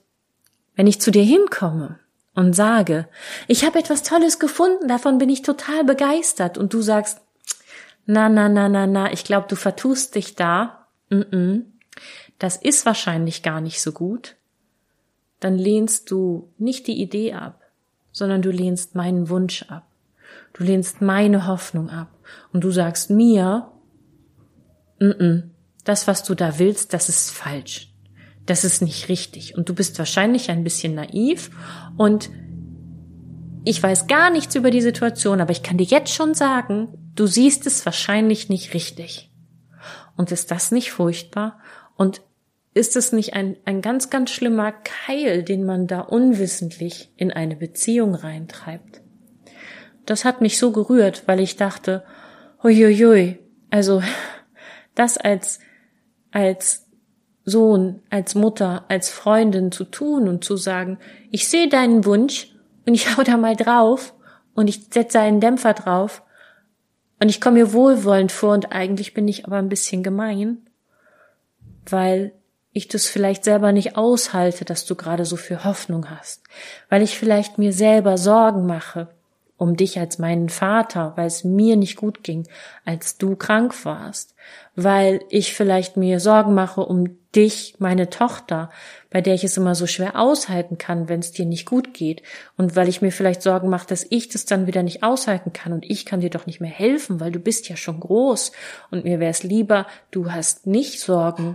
wenn 0.74 0.86
ich 0.86 1.00
zu 1.00 1.10
dir 1.10 1.22
hinkomme 1.22 1.98
und 2.34 2.54
sage, 2.54 3.08
ich 3.46 3.64
habe 3.64 3.78
etwas 3.78 4.02
Tolles 4.02 4.38
gefunden, 4.38 4.88
davon 4.88 5.18
bin 5.18 5.28
ich 5.28 5.42
total 5.42 5.84
begeistert, 5.84 6.58
und 6.58 6.72
du 6.72 6.80
sagst, 6.80 7.20
na, 8.06 8.28
na, 8.28 8.48
na, 8.48 8.68
na, 8.68 8.86
na, 8.86 9.12
ich 9.12 9.24
glaube, 9.24 9.46
du 9.48 9.56
vertust 9.56 10.14
dich 10.14 10.34
da, 10.34 10.86
mm 11.10 11.20
-mm 11.20 11.62
das 12.42 12.56
ist 12.56 12.84
wahrscheinlich 12.86 13.44
gar 13.44 13.60
nicht 13.60 13.80
so 13.80 13.92
gut, 13.92 14.34
dann 15.38 15.56
lehnst 15.56 16.10
du 16.10 16.52
nicht 16.58 16.88
die 16.88 17.00
Idee 17.00 17.34
ab, 17.34 17.60
sondern 18.10 18.42
du 18.42 18.50
lehnst 18.50 18.96
meinen 18.96 19.28
Wunsch 19.28 19.62
ab. 19.68 19.86
Du 20.52 20.64
lehnst 20.64 21.00
meine 21.00 21.46
Hoffnung 21.46 21.88
ab 21.88 22.08
und 22.52 22.64
du 22.64 22.72
sagst 22.72 23.10
mir, 23.10 23.70
n 24.98 25.12
-n, 25.12 25.42
das, 25.84 26.08
was 26.08 26.24
du 26.24 26.34
da 26.34 26.58
willst, 26.58 26.92
das 26.92 27.08
ist 27.08 27.30
falsch. 27.30 27.92
Das 28.44 28.64
ist 28.64 28.82
nicht 28.82 29.08
richtig. 29.08 29.56
Und 29.56 29.68
du 29.68 29.74
bist 29.74 29.96
wahrscheinlich 30.00 30.50
ein 30.50 30.64
bisschen 30.64 30.96
naiv 30.96 31.48
und 31.96 32.28
ich 33.64 33.80
weiß 33.80 34.08
gar 34.08 34.30
nichts 34.30 34.56
über 34.56 34.72
die 34.72 34.82
Situation, 34.82 35.40
aber 35.40 35.52
ich 35.52 35.62
kann 35.62 35.78
dir 35.78 35.86
jetzt 35.86 36.12
schon 36.12 36.34
sagen, 36.34 37.12
du 37.14 37.28
siehst 37.28 37.68
es 37.68 37.86
wahrscheinlich 37.86 38.48
nicht 38.48 38.74
richtig. 38.74 39.30
Und 40.16 40.32
ist 40.32 40.50
das 40.50 40.72
nicht 40.72 40.90
furchtbar? 40.90 41.60
Und 41.94 42.20
ist 42.74 42.96
es 42.96 43.12
nicht 43.12 43.34
ein, 43.34 43.56
ein 43.64 43.82
ganz, 43.82 44.08
ganz 44.08 44.30
schlimmer 44.30 44.72
Keil, 44.72 45.42
den 45.42 45.64
man 45.64 45.86
da 45.86 46.00
unwissentlich 46.00 47.12
in 47.16 47.30
eine 47.30 47.56
Beziehung 47.56 48.14
reintreibt? 48.14 49.02
Das 50.06 50.24
hat 50.24 50.40
mich 50.40 50.58
so 50.58 50.72
gerührt, 50.72 51.24
weil 51.26 51.40
ich 51.40 51.56
dachte, 51.56 52.04
huiuiui, 52.62 53.38
also 53.70 54.02
das 54.94 55.18
als, 55.18 55.58
als 56.30 56.86
Sohn, 57.44 58.02
als 58.08 58.34
Mutter, 58.34 58.84
als 58.88 59.10
Freundin 59.10 59.70
zu 59.70 59.84
tun 59.84 60.28
und 60.28 60.44
zu 60.44 60.56
sagen, 60.56 60.98
ich 61.30 61.48
sehe 61.48 61.68
deinen 61.68 62.04
Wunsch 62.04 62.54
und 62.86 62.94
ich 62.94 63.16
hau 63.16 63.22
da 63.22 63.36
mal 63.36 63.56
drauf 63.56 64.14
und 64.54 64.68
ich 64.68 64.86
setze 64.90 65.20
einen 65.20 65.40
Dämpfer 65.40 65.74
drauf 65.74 66.22
und 67.20 67.28
ich 67.28 67.40
komme 67.40 67.58
mir 67.58 67.72
wohlwollend 67.72 68.32
vor 68.32 68.54
und 68.54 68.72
eigentlich 68.72 69.12
bin 69.12 69.28
ich 69.28 69.44
aber 69.44 69.56
ein 69.56 69.68
bisschen 69.68 70.02
gemein, 70.02 70.68
weil 71.86 72.32
ich 72.72 72.88
das 72.88 73.06
vielleicht 73.06 73.44
selber 73.44 73.72
nicht 73.72 73.96
aushalte, 73.96 74.64
dass 74.64 74.84
du 74.84 74.94
gerade 74.94 75.24
so 75.24 75.36
viel 75.36 75.64
Hoffnung 75.64 76.10
hast, 76.10 76.42
weil 76.88 77.02
ich 77.02 77.18
vielleicht 77.18 77.58
mir 77.58 77.72
selber 77.72 78.18
Sorgen 78.18 78.66
mache 78.66 79.08
um 79.62 79.76
dich 79.76 80.00
als 80.00 80.18
meinen 80.18 80.48
Vater, 80.48 81.12
weil 81.14 81.28
es 81.28 81.44
mir 81.44 81.76
nicht 81.76 81.94
gut 81.94 82.24
ging, 82.24 82.48
als 82.84 83.16
du 83.16 83.36
krank 83.36 83.84
warst, 83.84 84.34
weil 84.74 85.20
ich 85.28 85.54
vielleicht 85.54 85.96
mir 85.96 86.18
Sorgen 86.18 86.52
mache 86.52 86.80
um 86.80 87.16
dich, 87.36 87.76
meine 87.78 88.10
Tochter, 88.10 88.70
bei 89.08 89.20
der 89.20 89.34
ich 89.34 89.44
es 89.44 89.56
immer 89.56 89.76
so 89.76 89.86
schwer 89.86 90.18
aushalten 90.18 90.78
kann, 90.78 91.08
wenn 91.08 91.20
es 91.20 91.30
dir 91.30 91.46
nicht 91.46 91.64
gut 91.64 91.94
geht, 91.94 92.22
und 92.56 92.74
weil 92.74 92.88
ich 92.88 93.02
mir 93.02 93.12
vielleicht 93.12 93.40
Sorgen 93.40 93.68
mache, 93.68 93.86
dass 93.86 94.04
ich 94.10 94.28
das 94.28 94.46
dann 94.46 94.66
wieder 94.66 94.82
nicht 94.82 95.04
aushalten 95.04 95.52
kann 95.52 95.72
und 95.72 95.88
ich 95.88 96.04
kann 96.06 96.20
dir 96.20 96.30
doch 96.30 96.46
nicht 96.46 96.60
mehr 96.60 96.68
helfen, 96.68 97.20
weil 97.20 97.30
du 97.30 97.38
bist 97.38 97.68
ja 97.68 97.76
schon 97.76 98.00
groß. 98.00 98.50
Und 98.90 99.04
mir 99.04 99.20
wäre 99.20 99.30
es 99.30 99.44
lieber, 99.44 99.86
du 100.10 100.32
hast 100.32 100.66
nicht 100.66 100.98
Sorgen 100.98 101.54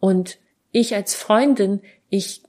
und 0.00 0.38
ich 0.80 0.94
als 0.94 1.14
Freundin, 1.14 1.80
ich 2.10 2.42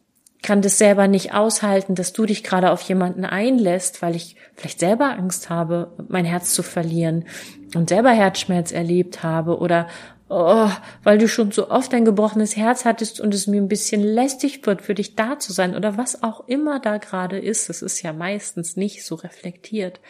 kann 0.44 0.62
das 0.62 0.78
selber 0.78 1.08
nicht 1.08 1.34
aushalten, 1.34 1.96
dass 1.96 2.14
du 2.14 2.26
dich 2.26 2.44
gerade 2.44 2.72
auf 2.72 2.82
jemanden 2.82 3.26
einlässt, 3.26 4.02
weil 4.02 4.16
ich 4.16 4.36
vielleicht 4.56 4.80
selber 4.80 5.10
Angst 5.12 5.50
habe, 5.50 5.94
mein 6.10 6.26
Herz 6.26 6.54
zu 6.54 6.62
verlieren 6.62 7.26
und 7.74 7.90
selber 7.90 8.12
Herzschmerz 8.12 8.72
erlebt 8.72 9.24
habe 9.24 9.60
oder 9.60 9.88
oh, 10.30 10.70
weil 11.04 11.18
du 11.18 11.28
schon 11.28 11.52
so 11.52 11.72
oft 11.72 11.94
ein 11.94 12.06
gebrochenes 12.06 12.58
Herz 12.58 12.86
hattest 12.86 13.20
und 13.22 13.34
es 13.34 13.48
mir 13.48 13.62
ein 13.62 13.70
bisschen 13.70 14.04
lästig 14.04 14.66
wird, 14.66 14.82
für 14.82 14.94
dich 14.94 15.16
da 15.16 15.40
zu 15.40 15.54
sein 15.54 15.76
oder 15.76 15.98
was 15.98 16.22
auch 16.22 16.48
immer 16.48 16.80
da 16.80 16.98
gerade 16.98 17.40
ist. 17.40 17.70
Das 17.70 17.82
ist 17.82 18.02
ja 18.02 18.12
meistens 18.12 18.76
nicht 18.76 19.06
so 19.06 19.16
reflektiert. 19.16 20.02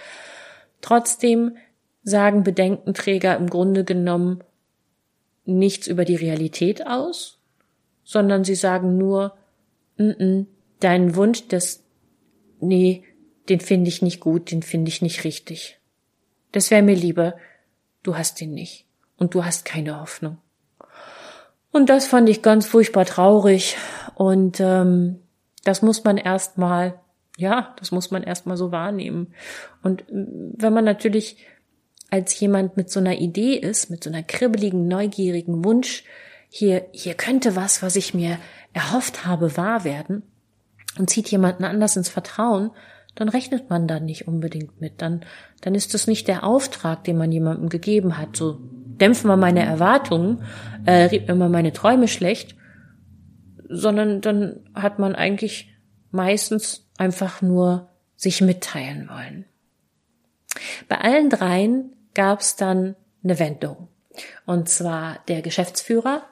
Trotzdem 0.81 1.55
sagen 2.03 2.43
Bedenkenträger 2.43 3.37
im 3.37 3.47
Grunde 3.49 3.83
genommen 3.83 4.43
nichts 5.45 5.87
über 5.87 6.03
die 6.03 6.15
Realität 6.15 6.85
aus, 6.87 7.36
sondern 8.07 8.45
sie 8.45 8.55
sagen 8.55 8.97
nur, 8.97 9.33
n 9.97 10.13
-n, 10.13 10.45
dein 10.79 11.17
Wunsch, 11.17 11.49
das, 11.49 11.83
nee, 12.61 13.03
den 13.49 13.59
finde 13.59 13.89
ich 13.89 14.01
nicht 14.01 14.21
gut, 14.21 14.49
den 14.49 14.63
finde 14.63 14.87
ich 14.87 15.01
nicht 15.01 15.25
richtig. 15.25 15.77
Das 16.53 16.71
wäre 16.71 16.81
mir 16.81 16.95
lieber, 16.95 17.35
du 18.03 18.15
hast 18.15 18.41
ihn 18.41 18.53
nicht 18.53 18.85
und 19.17 19.33
du 19.33 19.43
hast 19.43 19.65
keine 19.65 19.99
Hoffnung. 19.99 20.37
Und 21.71 21.89
das 21.89 22.07
fand 22.07 22.29
ich 22.29 22.41
ganz 22.41 22.65
furchtbar 22.65 23.03
traurig 23.03 23.75
und 24.15 24.61
ähm, 24.61 25.19
das 25.65 25.81
muss 25.81 26.05
man 26.05 26.15
erstmal, 26.15 27.01
ja, 27.35 27.75
das 27.77 27.91
muss 27.91 28.09
man 28.09 28.23
erstmal 28.23 28.55
so 28.55 28.71
wahrnehmen. 28.71 29.33
Und 29.83 30.05
wenn 30.07 30.71
man 30.71 30.85
natürlich 30.85 31.45
als 32.09 32.39
jemand 32.39 32.77
mit 32.77 32.89
so 32.89 33.01
einer 33.01 33.19
Idee 33.19 33.55
ist, 33.55 33.89
mit 33.89 34.05
so 34.05 34.09
einer 34.09 34.23
kribbeligen, 34.23 34.87
neugierigen 34.87 35.65
Wunsch, 35.65 36.05
hier, 36.49 36.87
hier 36.91 37.13
könnte 37.13 37.55
was, 37.55 37.81
was 37.81 37.95
ich 37.95 38.13
mir 38.13 38.37
erhofft 38.73 39.25
habe, 39.25 39.57
wahr 39.57 39.83
werden 39.83 40.23
und 40.97 41.09
zieht 41.09 41.29
jemanden 41.29 41.63
anders 41.63 41.95
ins 41.97 42.09
Vertrauen, 42.09 42.71
dann 43.15 43.29
rechnet 43.29 43.69
man 43.69 43.87
da 43.87 43.99
nicht 43.99 44.27
unbedingt 44.27 44.79
mit. 44.79 45.01
Dann, 45.01 45.21
dann 45.61 45.75
ist 45.75 45.93
das 45.93 46.07
nicht 46.07 46.27
der 46.27 46.43
Auftrag, 46.43 47.03
den 47.03 47.17
man 47.17 47.31
jemandem 47.31 47.69
gegeben 47.69 48.17
hat. 48.17 48.35
So, 48.35 48.59
dämpfen 48.61 49.27
wir 49.27 49.37
meine 49.37 49.65
Erwartungen, 49.65 50.43
äh, 50.85 51.05
red 51.05 51.27
mir 51.27 51.35
mal 51.35 51.49
meine 51.49 51.73
Träume 51.73 52.07
schlecht, 52.07 52.55
sondern 53.69 54.21
dann 54.21 54.61
hat 54.75 54.99
man 54.99 55.15
eigentlich 55.15 55.73
meistens 56.11 56.87
einfach 56.97 57.41
nur 57.41 57.89
sich 58.15 58.41
mitteilen 58.41 59.09
wollen. 59.09 59.45
Bei 60.87 60.99
allen 60.99 61.29
dreien 61.29 61.95
gab 62.13 62.39
es 62.41 62.55
dann 62.55 62.95
eine 63.23 63.39
Wendung. 63.39 63.89
Und 64.45 64.69
zwar 64.69 65.19
der 65.27 65.41
Geschäftsführer 65.41 66.23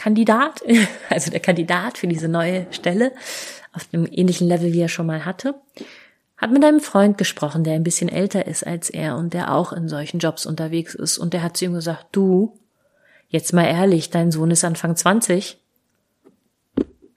Kandidat, 0.00 0.62
also 1.10 1.30
der 1.30 1.40
Kandidat 1.40 1.98
für 1.98 2.08
diese 2.08 2.26
neue 2.26 2.66
Stelle 2.70 3.12
auf 3.74 3.86
einem 3.92 4.08
ähnlichen 4.10 4.48
Level, 4.48 4.72
wie 4.72 4.80
er 4.80 4.88
schon 4.88 5.04
mal 5.04 5.26
hatte, 5.26 5.54
hat 6.38 6.50
mit 6.50 6.64
einem 6.64 6.80
Freund 6.80 7.18
gesprochen, 7.18 7.64
der 7.64 7.74
ein 7.74 7.82
bisschen 7.82 8.08
älter 8.08 8.46
ist 8.46 8.66
als 8.66 8.88
er 8.88 9.18
und 9.18 9.34
der 9.34 9.52
auch 9.52 9.74
in 9.74 9.90
solchen 9.90 10.18
Jobs 10.18 10.46
unterwegs 10.46 10.94
ist. 10.94 11.18
Und 11.18 11.34
der 11.34 11.42
hat 11.42 11.58
zu 11.58 11.66
ihm 11.66 11.74
gesagt, 11.74 12.06
du, 12.12 12.58
jetzt 13.28 13.52
mal 13.52 13.66
ehrlich, 13.66 14.08
dein 14.08 14.32
Sohn 14.32 14.50
ist 14.50 14.64
Anfang 14.64 14.96
20. 14.96 15.58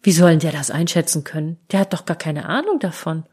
Wie 0.01 0.11
sollen 0.11 0.39
der 0.39 0.51
das 0.51 0.69
einschätzen 0.69 1.23
können? 1.23 1.57
Der 1.71 1.79
hat 1.79 1.93
doch 1.93 2.03
gar 2.03 2.17
keine 2.17 2.49
Ahnung 2.49 2.79
davon. 2.79 3.23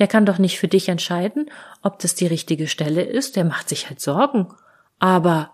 Der 0.00 0.08
kann 0.08 0.26
doch 0.26 0.38
nicht 0.38 0.58
für 0.58 0.66
dich 0.66 0.88
entscheiden, 0.88 1.48
ob 1.80 2.00
das 2.00 2.16
die 2.16 2.26
richtige 2.26 2.66
Stelle 2.66 3.02
ist. 3.02 3.36
Der 3.36 3.44
macht 3.44 3.68
sich 3.68 3.88
halt 3.88 4.00
Sorgen. 4.00 4.48
Aber 4.98 5.52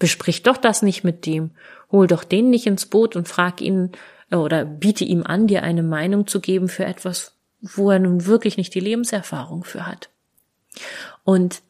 besprich 0.00 0.42
doch 0.42 0.56
das 0.56 0.82
nicht 0.82 1.04
mit 1.04 1.24
dem. 1.24 1.52
Hol 1.92 2.06
doch 2.06 2.24
den 2.24 2.50
nicht 2.50 2.66
ins 2.66 2.86
Boot 2.86 3.16
und 3.16 3.28
frag 3.28 3.60
ihn 3.60 3.92
äh, 4.30 4.36
oder 4.36 4.64
biete 4.64 5.04
ihm 5.04 5.24
an, 5.24 5.46
dir 5.46 5.62
eine 5.62 5.82
Meinung 5.82 6.26
zu 6.26 6.40
geben 6.40 6.68
für 6.68 6.84
etwas, 6.84 7.36
wo 7.60 7.90
er 7.90 7.98
nun 7.98 8.26
wirklich 8.26 8.56
nicht 8.56 8.74
die 8.74 8.80
Lebenserfahrung 8.80 9.64
für 9.64 9.86
hat. 9.86 10.10
Und 11.24 11.62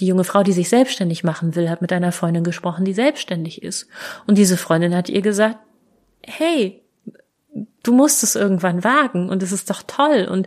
die 0.00 0.06
junge 0.06 0.24
Frau, 0.24 0.42
die 0.42 0.52
sich 0.52 0.68
selbstständig 0.68 1.24
machen 1.24 1.54
will, 1.54 1.68
hat 1.68 1.82
mit 1.82 1.92
einer 1.92 2.12
Freundin 2.12 2.44
gesprochen, 2.44 2.84
die 2.84 2.94
selbstständig 2.94 3.62
ist. 3.62 3.86
Und 4.26 4.38
diese 4.38 4.56
Freundin 4.56 4.94
hat 4.94 5.08
ihr 5.08 5.20
gesagt, 5.20 5.58
hey, 6.24 6.82
du 7.82 7.92
musst 7.92 8.22
es 8.22 8.34
irgendwann 8.34 8.84
wagen 8.84 9.28
und 9.28 9.42
es 9.42 9.52
ist 9.52 9.68
doch 9.70 9.82
toll 9.86 10.26
und, 10.30 10.46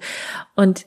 und 0.56 0.86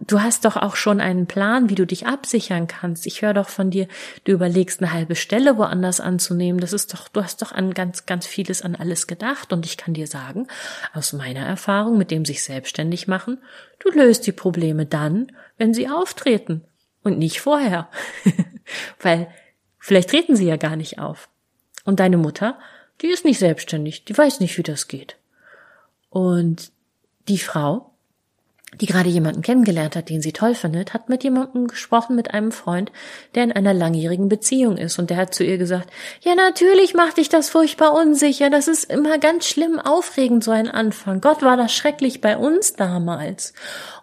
du 0.00 0.20
hast 0.20 0.44
doch 0.44 0.56
auch 0.56 0.76
schon 0.76 1.00
einen 1.00 1.26
Plan, 1.26 1.68
wie 1.68 1.74
du 1.74 1.86
dich 1.86 2.06
absichern 2.06 2.66
kannst. 2.66 3.06
Ich 3.06 3.22
höre 3.22 3.34
doch 3.34 3.48
von 3.48 3.70
dir, 3.70 3.88
du 4.24 4.32
überlegst 4.32 4.80
eine 4.80 4.92
halbe 4.92 5.16
Stelle 5.16 5.58
woanders 5.58 6.00
anzunehmen. 6.00 6.60
Das 6.60 6.72
ist 6.72 6.94
doch, 6.94 7.08
du 7.08 7.22
hast 7.22 7.42
doch 7.42 7.52
an 7.52 7.74
ganz, 7.74 8.06
ganz 8.06 8.26
vieles 8.26 8.62
an 8.62 8.76
alles 8.76 9.06
gedacht. 9.06 9.52
Und 9.52 9.66
ich 9.66 9.76
kann 9.76 9.94
dir 9.94 10.06
sagen, 10.06 10.46
aus 10.92 11.12
meiner 11.12 11.44
Erfahrung 11.44 11.98
mit 11.98 12.10
dem 12.10 12.24
sich 12.24 12.44
selbstständig 12.44 13.08
machen, 13.08 13.38
du 13.80 13.90
löst 13.90 14.26
die 14.26 14.32
Probleme 14.32 14.86
dann, 14.86 15.32
wenn 15.58 15.74
sie 15.74 15.88
auftreten 15.88 16.62
und 17.02 17.18
nicht 17.18 17.40
vorher. 17.40 17.88
Weil 19.00 19.28
vielleicht 19.78 20.10
treten 20.10 20.36
sie 20.36 20.46
ja 20.46 20.56
gar 20.56 20.76
nicht 20.76 20.98
auf. 20.98 21.28
Und 21.84 22.00
deine 22.00 22.18
Mutter, 22.18 22.58
die 23.00 23.08
ist 23.08 23.24
nicht 23.24 23.38
selbstständig, 23.38 24.04
die 24.04 24.16
weiß 24.16 24.40
nicht, 24.40 24.56
wie 24.58 24.62
das 24.62 24.88
geht. 24.88 25.16
Und 26.08 26.70
die 27.28 27.38
Frau, 27.38 27.95
die 28.74 28.86
gerade 28.86 29.08
jemanden 29.08 29.42
kennengelernt 29.42 29.96
hat, 29.96 30.10
den 30.10 30.20
sie 30.20 30.32
toll 30.32 30.54
findet, 30.54 30.92
hat 30.92 31.08
mit 31.08 31.24
jemandem 31.24 31.66
gesprochen, 31.66 32.16
mit 32.16 32.34
einem 32.34 32.52
Freund, 32.52 32.92
der 33.34 33.44
in 33.44 33.52
einer 33.52 33.72
langjährigen 33.72 34.28
Beziehung 34.28 34.76
ist. 34.76 34.98
Und 34.98 35.08
der 35.08 35.16
hat 35.16 35.34
zu 35.34 35.44
ihr 35.44 35.56
gesagt, 35.56 35.88
ja, 36.20 36.34
natürlich 36.34 36.92
macht 36.92 37.16
dich 37.16 37.28
das 37.28 37.48
furchtbar 37.48 37.94
unsicher. 37.94 38.50
Das 38.50 38.68
ist 38.68 38.84
immer 38.84 39.18
ganz 39.18 39.46
schlimm 39.46 39.78
aufregend, 39.78 40.44
so 40.44 40.50
ein 40.50 40.68
Anfang. 40.68 41.20
Gott 41.20 41.42
war 41.42 41.56
das 41.56 41.72
schrecklich 41.72 42.20
bei 42.20 42.36
uns 42.36 42.74
damals. 42.74 43.54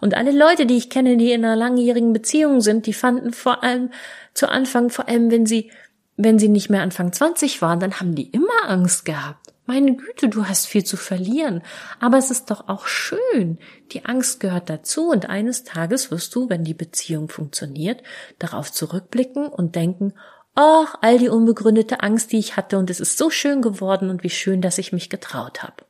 Und 0.02 0.16
alle 0.16 0.32
Leute, 0.32 0.66
die 0.66 0.78
ich 0.78 0.90
kenne, 0.90 1.18
die 1.18 1.34
in 1.34 1.46
einer 1.46 1.56
langjährigen 1.56 2.14
Beziehung 2.14 2.62
sind, 2.62 2.88
die 2.88 2.94
fanden 2.94 3.34
vor 3.34 3.64
allem 3.64 3.92
zu 4.34 4.50
Anfang, 4.50 4.90
vor 4.90 5.08
allem 5.08 5.30
wenn 5.30 5.46
sie, 5.46 5.72
wenn 6.16 6.40
sie 6.40 6.50
nicht 6.50 6.70
mehr 6.70 6.82
Anfang 6.82 7.12
20 7.12 7.62
waren, 7.62 7.80
dann 7.80 8.00
haben 8.00 8.16
die 8.16 8.30
immer 8.30 8.68
Angst 8.68 9.06
gehabt. 9.06 9.43
Meine 9.66 9.96
Güte, 9.96 10.28
du 10.28 10.46
hast 10.46 10.68
viel 10.68 10.84
zu 10.84 10.98
verlieren. 10.98 11.62
Aber 12.00 12.18
es 12.18 12.32
ist 12.32 12.52
doch 12.52 12.68
auch 12.68 12.86
schön. 12.86 13.60
Die 13.92 14.06
Angst 14.06 14.40
gehört 14.40 14.70
dazu 14.70 15.10
und 15.10 15.30
eines 15.30 15.64
Tages 15.64 16.12
wirst 16.12 16.36
du, 16.36 16.50
wenn 16.50 16.64
die 16.64 16.74
Beziehung 16.74 17.30
funktioniert, 17.30 18.04
darauf 18.40 18.72
zurückblicken 18.72 19.48
und 19.48 19.76
denken, 19.76 20.14
ach, 20.54 20.96
all 21.02 21.18
die 21.18 21.30
unbegründete 21.30 22.02
Angst, 22.02 22.32
die 22.32 22.40
ich 22.40 22.58
hatte 22.58 22.78
und 22.78 22.90
es 22.90 23.00
ist 23.00 23.18
so 23.18 23.30
schön 23.30 23.62
geworden 23.62 24.10
und 24.10 24.24
wie 24.24 24.30
schön, 24.30 24.62
dass 24.62 24.78
ich 24.78 24.92
mich 24.92 25.10
getraut 25.10 25.64
habe. 25.64 25.86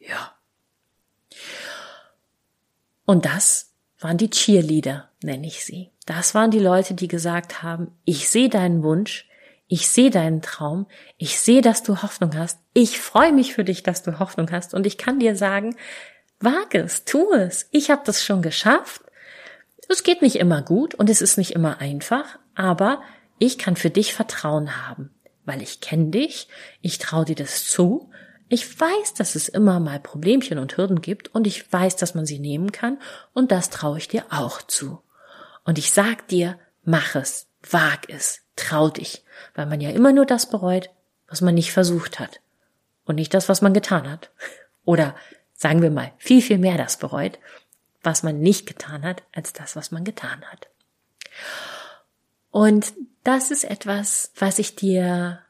Ja. 0.00 0.34
Und 3.06 3.24
das 3.24 3.70
waren 4.00 4.18
die 4.18 4.30
Cheerleader, 4.30 5.08
nenne 5.22 5.46
ich 5.46 5.64
sie. 5.64 5.90
Das 6.06 6.34
waren 6.34 6.50
die 6.50 6.58
Leute, 6.58 6.94
die 6.94 7.08
gesagt 7.08 7.62
haben, 7.62 7.92
ich 8.04 8.28
sehe 8.28 8.48
deinen 8.48 8.82
Wunsch, 8.82 9.28
ich 9.72 9.88
sehe 9.88 10.10
deinen 10.10 10.42
Traum. 10.42 10.86
Ich 11.16 11.40
sehe, 11.40 11.62
dass 11.62 11.82
du 11.82 12.02
Hoffnung 12.02 12.36
hast. 12.36 12.58
Ich 12.74 13.00
freue 13.00 13.32
mich 13.32 13.54
für 13.54 13.64
dich, 13.64 13.82
dass 13.82 14.02
du 14.02 14.18
Hoffnung 14.18 14.50
hast. 14.52 14.74
Und 14.74 14.86
ich 14.86 14.98
kann 14.98 15.18
dir 15.18 15.34
sagen, 15.34 15.76
wage 16.40 16.80
es, 16.80 17.06
tu 17.06 17.32
es. 17.32 17.70
Ich 17.70 17.90
habe 17.90 18.02
das 18.04 18.22
schon 18.22 18.42
geschafft. 18.42 19.00
Es 19.88 20.02
geht 20.02 20.20
nicht 20.20 20.36
immer 20.36 20.60
gut 20.60 20.94
und 20.94 21.08
es 21.08 21.22
ist 21.22 21.38
nicht 21.38 21.52
immer 21.52 21.80
einfach, 21.80 22.38
aber 22.54 23.00
ich 23.38 23.56
kann 23.56 23.76
für 23.76 23.88
dich 23.88 24.12
Vertrauen 24.12 24.86
haben, 24.86 25.08
weil 25.46 25.62
ich 25.62 25.80
kenne 25.80 26.10
dich, 26.10 26.48
ich 26.82 26.98
traue 26.98 27.24
dir 27.24 27.36
das 27.36 27.64
zu, 27.64 28.10
ich 28.50 28.78
weiß, 28.78 29.14
dass 29.14 29.34
es 29.34 29.48
immer 29.48 29.80
mal 29.80 30.00
Problemchen 30.00 30.58
und 30.58 30.76
Hürden 30.76 31.00
gibt 31.00 31.34
und 31.34 31.46
ich 31.46 31.72
weiß, 31.72 31.96
dass 31.96 32.14
man 32.14 32.26
sie 32.26 32.40
nehmen 32.40 32.72
kann 32.72 32.98
und 33.32 33.50
das 33.50 33.70
traue 33.70 33.96
ich 33.96 34.08
dir 34.08 34.26
auch 34.28 34.60
zu. 34.60 35.00
Und 35.64 35.78
ich 35.78 35.92
sag 35.92 36.28
dir, 36.28 36.58
mach 36.84 37.14
es, 37.14 37.46
wag 37.70 38.08
es, 38.08 38.40
trau 38.56 38.88
dich, 38.88 39.24
weil 39.54 39.66
man 39.66 39.80
ja 39.80 39.90
immer 39.90 40.12
nur 40.12 40.26
das 40.26 40.48
bereut, 40.48 40.90
was 41.28 41.40
man 41.40 41.54
nicht 41.54 41.72
versucht 41.72 42.18
hat 42.18 42.40
und 43.04 43.16
nicht 43.16 43.34
das, 43.34 43.48
was 43.48 43.62
man 43.62 43.74
getan 43.74 44.10
hat. 44.10 44.30
Oder 44.84 45.14
sagen 45.54 45.82
wir 45.82 45.90
mal, 45.90 46.12
viel, 46.18 46.42
viel 46.42 46.58
mehr 46.58 46.76
das 46.76 46.98
bereut, 46.98 47.38
was 48.02 48.22
man 48.22 48.40
nicht 48.40 48.66
getan 48.66 49.04
hat, 49.04 49.22
als 49.32 49.52
das, 49.52 49.76
was 49.76 49.92
man 49.92 50.04
getan 50.04 50.42
hat. 50.50 50.68
Und 52.50 52.92
das 53.24 53.50
ist 53.50 53.64
etwas, 53.64 54.32
was 54.36 54.58
ich 54.58 54.74
dir 54.74 55.40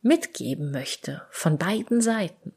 mitgeben 0.00 0.70
möchte 0.70 1.22
von 1.30 1.58
beiden 1.58 2.00
Seiten. 2.00 2.54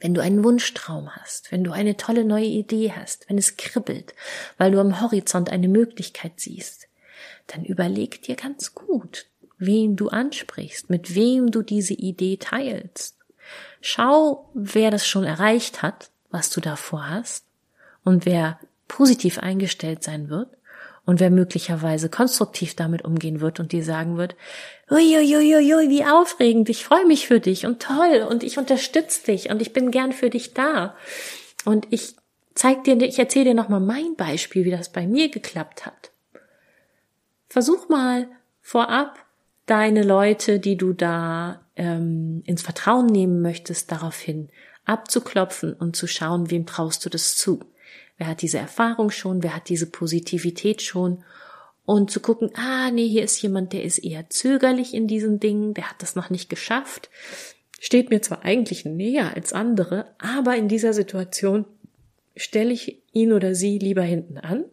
Wenn 0.00 0.14
du 0.14 0.20
einen 0.20 0.42
Wunschtraum 0.42 1.14
hast, 1.14 1.52
wenn 1.52 1.62
du 1.62 1.70
eine 1.70 1.96
tolle 1.96 2.24
neue 2.24 2.46
Idee 2.46 2.92
hast, 2.92 3.28
wenn 3.28 3.38
es 3.38 3.56
kribbelt, 3.56 4.14
weil 4.58 4.72
du 4.72 4.80
am 4.80 5.00
Horizont 5.00 5.50
eine 5.50 5.68
Möglichkeit 5.68 6.40
siehst, 6.40 6.88
dann 7.46 7.64
überleg 7.64 8.22
dir 8.22 8.36
ganz 8.36 8.74
gut, 8.74 9.26
wen 9.58 9.96
du 9.96 10.08
ansprichst, 10.08 10.90
mit 10.90 11.14
wem 11.14 11.50
du 11.50 11.62
diese 11.62 11.94
Idee 11.94 12.36
teilst. 12.36 13.16
Schau, 13.80 14.50
wer 14.54 14.90
das 14.90 15.06
schon 15.06 15.24
erreicht 15.24 15.82
hat, 15.82 16.10
was 16.30 16.50
du 16.50 16.60
davor 16.60 17.08
hast, 17.08 17.44
und 18.04 18.26
wer 18.26 18.58
positiv 18.88 19.38
eingestellt 19.38 20.02
sein 20.02 20.28
wird 20.28 20.48
und 21.04 21.20
wer 21.20 21.30
möglicherweise 21.30 22.08
konstruktiv 22.08 22.76
damit 22.76 23.04
umgehen 23.04 23.40
wird 23.40 23.58
und 23.58 23.72
dir 23.72 23.84
sagen 23.84 24.16
wird, 24.16 24.36
uiuiuiui, 24.90 25.88
wie 25.88 26.04
aufregend, 26.04 26.68
ich 26.68 26.84
freue 26.84 27.06
mich 27.06 27.26
für 27.26 27.40
dich 27.40 27.66
und 27.66 27.82
toll 27.82 28.26
und 28.28 28.42
ich 28.42 28.58
unterstütze 28.58 29.26
dich 29.26 29.50
und 29.50 29.60
ich 29.62 29.72
bin 29.72 29.90
gern 29.90 30.12
für 30.12 30.30
dich 30.30 30.54
da. 30.54 30.94
Und 31.64 31.86
ich 31.90 32.16
zeig 32.54 32.84
dir, 32.84 33.00
ich 33.00 33.18
erzähle 33.18 33.46
dir 33.46 33.54
nochmal 33.54 33.80
mein 33.80 34.14
Beispiel, 34.16 34.64
wie 34.64 34.70
das 34.70 34.92
bei 34.92 35.06
mir 35.06 35.28
geklappt 35.28 35.86
hat. 35.86 36.11
Versuch 37.52 37.90
mal 37.90 38.28
vorab 38.62 39.26
deine 39.66 40.02
Leute, 40.02 40.58
die 40.58 40.78
du 40.78 40.94
da 40.94 41.60
ähm, 41.76 42.42
ins 42.46 42.62
Vertrauen 42.62 43.04
nehmen 43.04 43.42
möchtest, 43.42 43.92
daraufhin 43.92 44.48
abzuklopfen 44.86 45.74
und 45.74 45.94
zu 45.94 46.06
schauen, 46.06 46.50
wem 46.50 46.64
traust 46.64 47.04
du 47.04 47.10
das 47.10 47.36
zu? 47.36 47.60
Wer 48.16 48.28
hat 48.28 48.40
diese 48.40 48.56
Erfahrung 48.56 49.10
schon? 49.10 49.42
Wer 49.42 49.54
hat 49.54 49.68
diese 49.68 49.84
Positivität 49.84 50.80
schon? 50.80 51.24
Und 51.84 52.10
zu 52.10 52.20
gucken, 52.20 52.52
ah, 52.54 52.90
nee, 52.90 53.06
hier 53.06 53.22
ist 53.22 53.42
jemand, 53.42 53.74
der 53.74 53.84
ist 53.84 53.98
eher 53.98 54.30
zögerlich 54.30 54.94
in 54.94 55.06
diesen 55.06 55.38
Dingen, 55.38 55.74
der 55.74 55.90
hat 55.90 55.96
das 56.00 56.16
noch 56.16 56.30
nicht 56.30 56.48
geschafft, 56.48 57.10
steht 57.78 58.08
mir 58.08 58.22
zwar 58.22 58.46
eigentlich 58.46 58.86
näher 58.86 59.36
als 59.36 59.52
andere, 59.52 60.06
aber 60.16 60.56
in 60.56 60.68
dieser 60.68 60.94
Situation 60.94 61.66
stelle 62.34 62.72
ich 62.72 63.02
ihn 63.12 63.30
oder 63.30 63.54
sie 63.54 63.78
lieber 63.78 64.04
hinten 64.04 64.38
an 64.38 64.64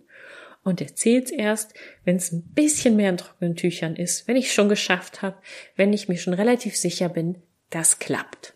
und 0.70 0.82
erzähl's 0.82 1.32
erst, 1.32 1.74
wenn 2.06 2.16
es 2.16 2.32
ein 2.32 2.44
bisschen 2.54 2.96
mehr 2.96 3.10
in 3.10 3.18
trockenen 3.18 3.56
Tüchern 3.56 3.96
ist, 3.96 4.28
wenn 4.28 4.36
ich 4.36 4.54
schon 4.54 4.70
geschafft 4.70 5.22
habe, 5.22 5.38
wenn 5.76 5.92
ich 5.92 6.08
mir 6.08 6.18
schon 6.18 6.34
relativ 6.34 6.78
sicher 6.78 7.10
bin, 7.10 7.42
das 7.70 8.00
klappt. 8.00 8.54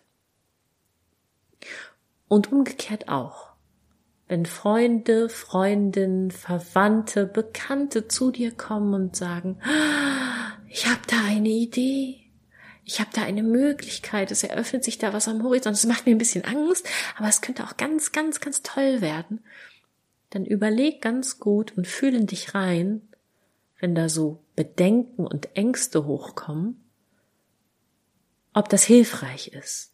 Und 2.28 2.50
umgekehrt 2.52 3.08
auch. 3.08 3.52
Wenn 4.26 4.46
Freunde, 4.46 5.28
Freundinnen, 5.28 6.30
Verwandte, 6.30 7.26
Bekannte 7.26 8.08
zu 8.08 8.30
dir 8.30 8.52
kommen 8.52 8.94
und 8.94 9.16
sagen, 9.16 9.60
ah, 9.62 10.56
ich 10.68 10.86
habe 10.86 11.02
da 11.06 11.16
eine 11.26 11.50
Idee, 11.50 12.20
ich 12.84 13.00
habe 13.00 13.10
da 13.12 13.22
eine 13.22 13.42
Möglichkeit, 13.42 14.30
es 14.30 14.42
eröffnet 14.42 14.82
sich 14.82 14.98
da 14.98 15.12
was 15.12 15.28
am 15.28 15.42
Horizont, 15.42 15.76
es 15.76 15.86
macht 15.86 16.06
mir 16.06 16.12
ein 16.12 16.18
bisschen 16.18 16.44
Angst, 16.44 16.88
aber 17.16 17.28
es 17.28 17.42
könnte 17.42 17.64
auch 17.64 17.76
ganz, 17.76 18.12
ganz, 18.12 18.40
ganz 18.40 18.62
toll 18.62 19.00
werden 19.00 19.40
dann 20.34 20.44
überleg 20.44 21.00
ganz 21.00 21.38
gut 21.38 21.76
und 21.76 21.86
fühl 21.86 22.12
in 22.12 22.26
dich 22.26 22.56
rein, 22.56 23.02
wenn 23.78 23.94
da 23.94 24.08
so 24.08 24.42
Bedenken 24.56 25.28
und 25.28 25.56
Ängste 25.56 26.06
hochkommen, 26.06 26.84
ob 28.52 28.68
das 28.68 28.82
hilfreich 28.82 29.48
ist. 29.48 29.92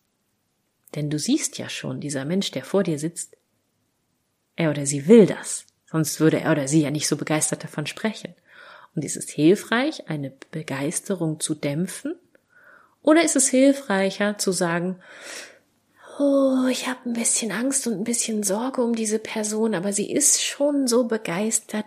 Denn 0.95 1.11
du 1.11 1.19
siehst 1.19 1.59
ja 1.59 1.69
schon, 1.69 2.01
dieser 2.01 2.25
Mensch, 2.25 2.51
der 2.53 2.65
vor 2.65 2.83
dir 2.85 2.99
sitzt, 2.99 3.37
er 4.57 4.71
oder 4.71 4.87
sie 4.87 5.07
will 5.09 5.27
das, 5.27 5.67
sonst 5.85 6.21
würde 6.21 6.41
er 6.41 6.53
oder 6.53 6.69
sie 6.69 6.81
ja 6.81 6.91
nicht 6.91 7.07
so 7.07 7.17
begeistert 7.17 7.63
davon 7.63 7.87
sprechen. 7.87 8.35
Und 8.95 9.05
ist 9.05 9.19
es 9.19 9.29
hilfreich, 9.29 10.09
eine 10.09 10.33
Begeisterung 10.51 11.39
zu 11.39 11.55
dämpfen? 11.55 12.15
Oder 13.03 13.23
ist 13.25 13.37
es 13.37 13.49
hilfreicher 13.49 14.39
zu 14.39 14.53
sagen, 14.53 15.01
oh, 16.21 16.67
ich 16.71 16.87
habe 16.87 17.01
ein 17.07 17.15
bisschen 17.15 17.51
Angst 17.51 17.87
und 17.87 17.95
ein 17.95 18.05
bisschen 18.05 18.43
Sorge 18.43 18.83
um 18.83 18.95
diese 18.95 19.19
Person, 19.19 19.75
aber 19.75 19.93
sie 19.95 20.13
ist 20.13 20.43
schon 20.43 20.87
so 20.87 21.05
begeistert. 21.05 21.87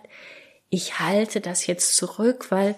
Ich 0.70 0.98
halte 0.98 1.40
das 1.40 1.68
jetzt 1.68 1.96
zurück, 1.96 2.50
weil, 2.50 2.74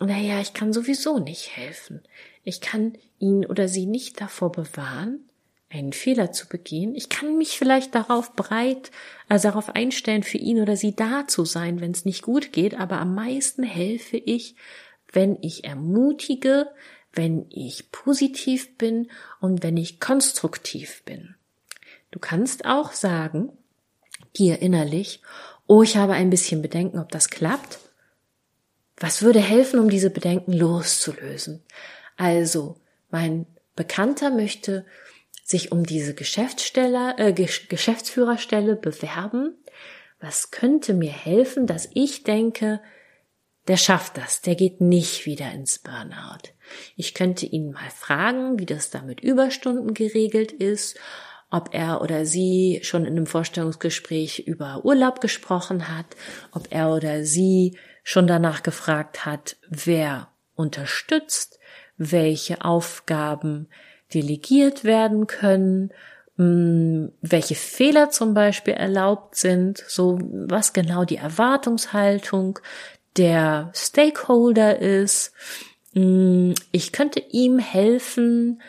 naja, 0.00 0.40
ich 0.40 0.54
kann 0.54 0.72
sowieso 0.72 1.18
nicht 1.18 1.56
helfen. 1.56 2.00
Ich 2.42 2.62
kann 2.62 2.94
ihn 3.18 3.44
oder 3.44 3.68
sie 3.68 3.84
nicht 3.84 4.18
davor 4.22 4.50
bewahren, 4.50 5.28
einen 5.68 5.92
Fehler 5.92 6.32
zu 6.32 6.48
begehen. 6.48 6.94
Ich 6.94 7.10
kann 7.10 7.36
mich 7.36 7.58
vielleicht 7.58 7.94
darauf 7.94 8.34
breit, 8.34 8.90
also 9.28 9.48
darauf 9.48 9.68
einstellen, 9.76 10.22
für 10.22 10.38
ihn 10.38 10.62
oder 10.62 10.74
sie 10.74 10.96
da 10.96 11.28
zu 11.28 11.44
sein, 11.44 11.82
wenn 11.82 11.90
es 11.90 12.06
nicht 12.06 12.22
gut 12.22 12.50
geht, 12.52 12.80
aber 12.80 12.98
am 12.98 13.14
meisten 13.14 13.62
helfe 13.62 14.16
ich, 14.16 14.56
wenn 15.12 15.36
ich 15.42 15.64
ermutige, 15.64 16.70
wenn 17.12 17.46
ich 17.50 17.90
positiv 17.90 18.76
bin 18.76 19.10
und 19.40 19.62
wenn 19.62 19.76
ich 19.76 20.00
konstruktiv 20.00 21.02
bin. 21.04 21.34
Du 22.10 22.18
kannst 22.18 22.64
auch 22.64 22.92
sagen, 22.92 23.52
dir 24.36 24.60
innerlich, 24.62 25.22
oh, 25.66 25.82
ich 25.82 25.96
habe 25.96 26.14
ein 26.14 26.30
bisschen 26.30 26.62
Bedenken, 26.62 26.98
ob 26.98 27.10
das 27.10 27.30
klappt. 27.30 27.78
Was 28.96 29.22
würde 29.22 29.40
helfen, 29.40 29.80
um 29.80 29.88
diese 29.88 30.10
Bedenken 30.10 30.52
loszulösen? 30.52 31.62
Also, 32.16 32.76
mein 33.10 33.46
Bekannter 33.76 34.30
möchte 34.30 34.84
sich 35.42 35.72
um 35.72 35.84
diese 35.84 36.14
Geschäftsstelle, 36.14 37.16
äh, 37.18 37.32
Geschäftsführerstelle 37.32 38.76
bewerben. 38.76 39.54
Was 40.20 40.50
könnte 40.50 40.92
mir 40.92 41.12
helfen, 41.12 41.66
dass 41.66 41.88
ich 41.94 42.24
denke, 42.24 42.80
der 43.70 43.76
schafft 43.76 44.16
das, 44.16 44.40
der 44.40 44.56
geht 44.56 44.80
nicht 44.80 45.26
wieder 45.26 45.52
ins 45.52 45.78
Burnout. 45.78 46.50
Ich 46.96 47.14
könnte 47.14 47.46
ihn 47.46 47.70
mal 47.70 47.88
fragen, 47.96 48.58
wie 48.58 48.66
das 48.66 48.90
da 48.90 49.00
mit 49.00 49.20
Überstunden 49.20 49.94
geregelt 49.94 50.50
ist, 50.50 50.98
ob 51.52 51.72
er 51.72 52.02
oder 52.02 52.26
sie 52.26 52.80
schon 52.82 53.04
in 53.04 53.12
einem 53.12 53.26
Vorstellungsgespräch 53.26 54.40
über 54.40 54.84
Urlaub 54.84 55.20
gesprochen 55.20 55.86
hat, 55.86 56.06
ob 56.50 56.66
er 56.70 56.90
oder 56.90 57.24
sie 57.24 57.78
schon 58.02 58.26
danach 58.26 58.64
gefragt 58.64 59.24
hat, 59.24 59.56
wer 59.68 60.32
unterstützt, 60.56 61.60
welche 61.96 62.64
Aufgaben 62.64 63.68
delegiert 64.12 64.82
werden 64.82 65.28
können, 65.28 65.92
mm, 66.38 67.06
welche 67.20 67.54
Fehler 67.54 68.10
zum 68.10 68.34
Beispiel 68.34 68.74
erlaubt 68.74 69.36
sind, 69.36 69.84
so 69.86 70.18
was 70.20 70.72
genau 70.72 71.04
die 71.04 71.18
Erwartungshaltung 71.18 72.58
der 73.16 73.72
Stakeholder 73.74 74.78
ist. 74.78 75.32
Mm, 75.94 76.52
ich 76.72 76.92
könnte 76.92 77.20
ihm 77.30 77.58
helfen, 77.58 78.60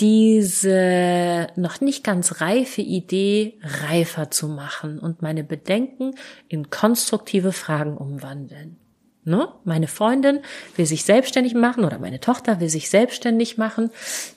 diese 0.00 1.46
noch 1.56 1.80
nicht 1.80 2.04
ganz 2.04 2.40
reife 2.40 2.82
Idee 2.82 3.58
reifer 3.62 4.30
zu 4.30 4.48
machen 4.48 4.98
und 4.98 5.22
meine 5.22 5.42
Bedenken 5.42 6.14
in 6.48 6.70
konstruktive 6.70 7.52
Fragen 7.52 7.96
umwandeln. 7.96 8.76
Ne? 9.24 9.48
Meine 9.64 9.88
Freundin 9.88 10.40
will 10.76 10.86
sich 10.86 11.04
selbstständig 11.04 11.54
machen 11.54 11.84
oder 11.84 11.98
meine 11.98 12.20
Tochter 12.20 12.60
will 12.60 12.68
sich 12.68 12.90
selbstständig 12.90 13.58
machen. 13.58 13.90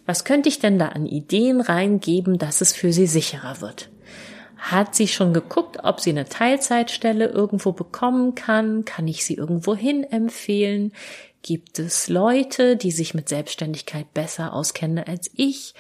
Was 0.05 0.23
könnte 0.23 0.49
ich 0.49 0.59
denn 0.59 0.79
da 0.79 0.87
an 0.87 1.05
Ideen 1.05 1.61
reingeben, 1.61 2.39
dass 2.39 2.61
es 2.61 2.73
für 2.73 2.91
sie 2.91 3.05
sicherer 3.05 3.61
wird? 3.61 3.89
Hat 4.59 4.93
sie 4.93 5.07
schon 5.07 5.33
geguckt, 5.33 5.77
ob 5.83 5.99
sie 5.99 6.09
eine 6.09 6.25
Teilzeitstelle 6.25 7.27
irgendwo 7.27 7.71
bekommen 7.71 8.35
kann? 8.35 8.85
Kann 8.85 9.07
ich 9.07 9.25
sie 9.25 9.35
irgendwo 9.35 9.75
hin 9.75 10.03
empfehlen? 10.03 10.91
Gibt 11.41 11.79
es 11.79 12.09
Leute, 12.09 12.75
die 12.75 12.91
sich 12.91 13.13
mit 13.13 13.29
Selbstständigkeit 13.29 14.13
besser 14.13 14.53
auskennen 14.53 15.03
als 15.05 15.31
ich, 15.33 15.73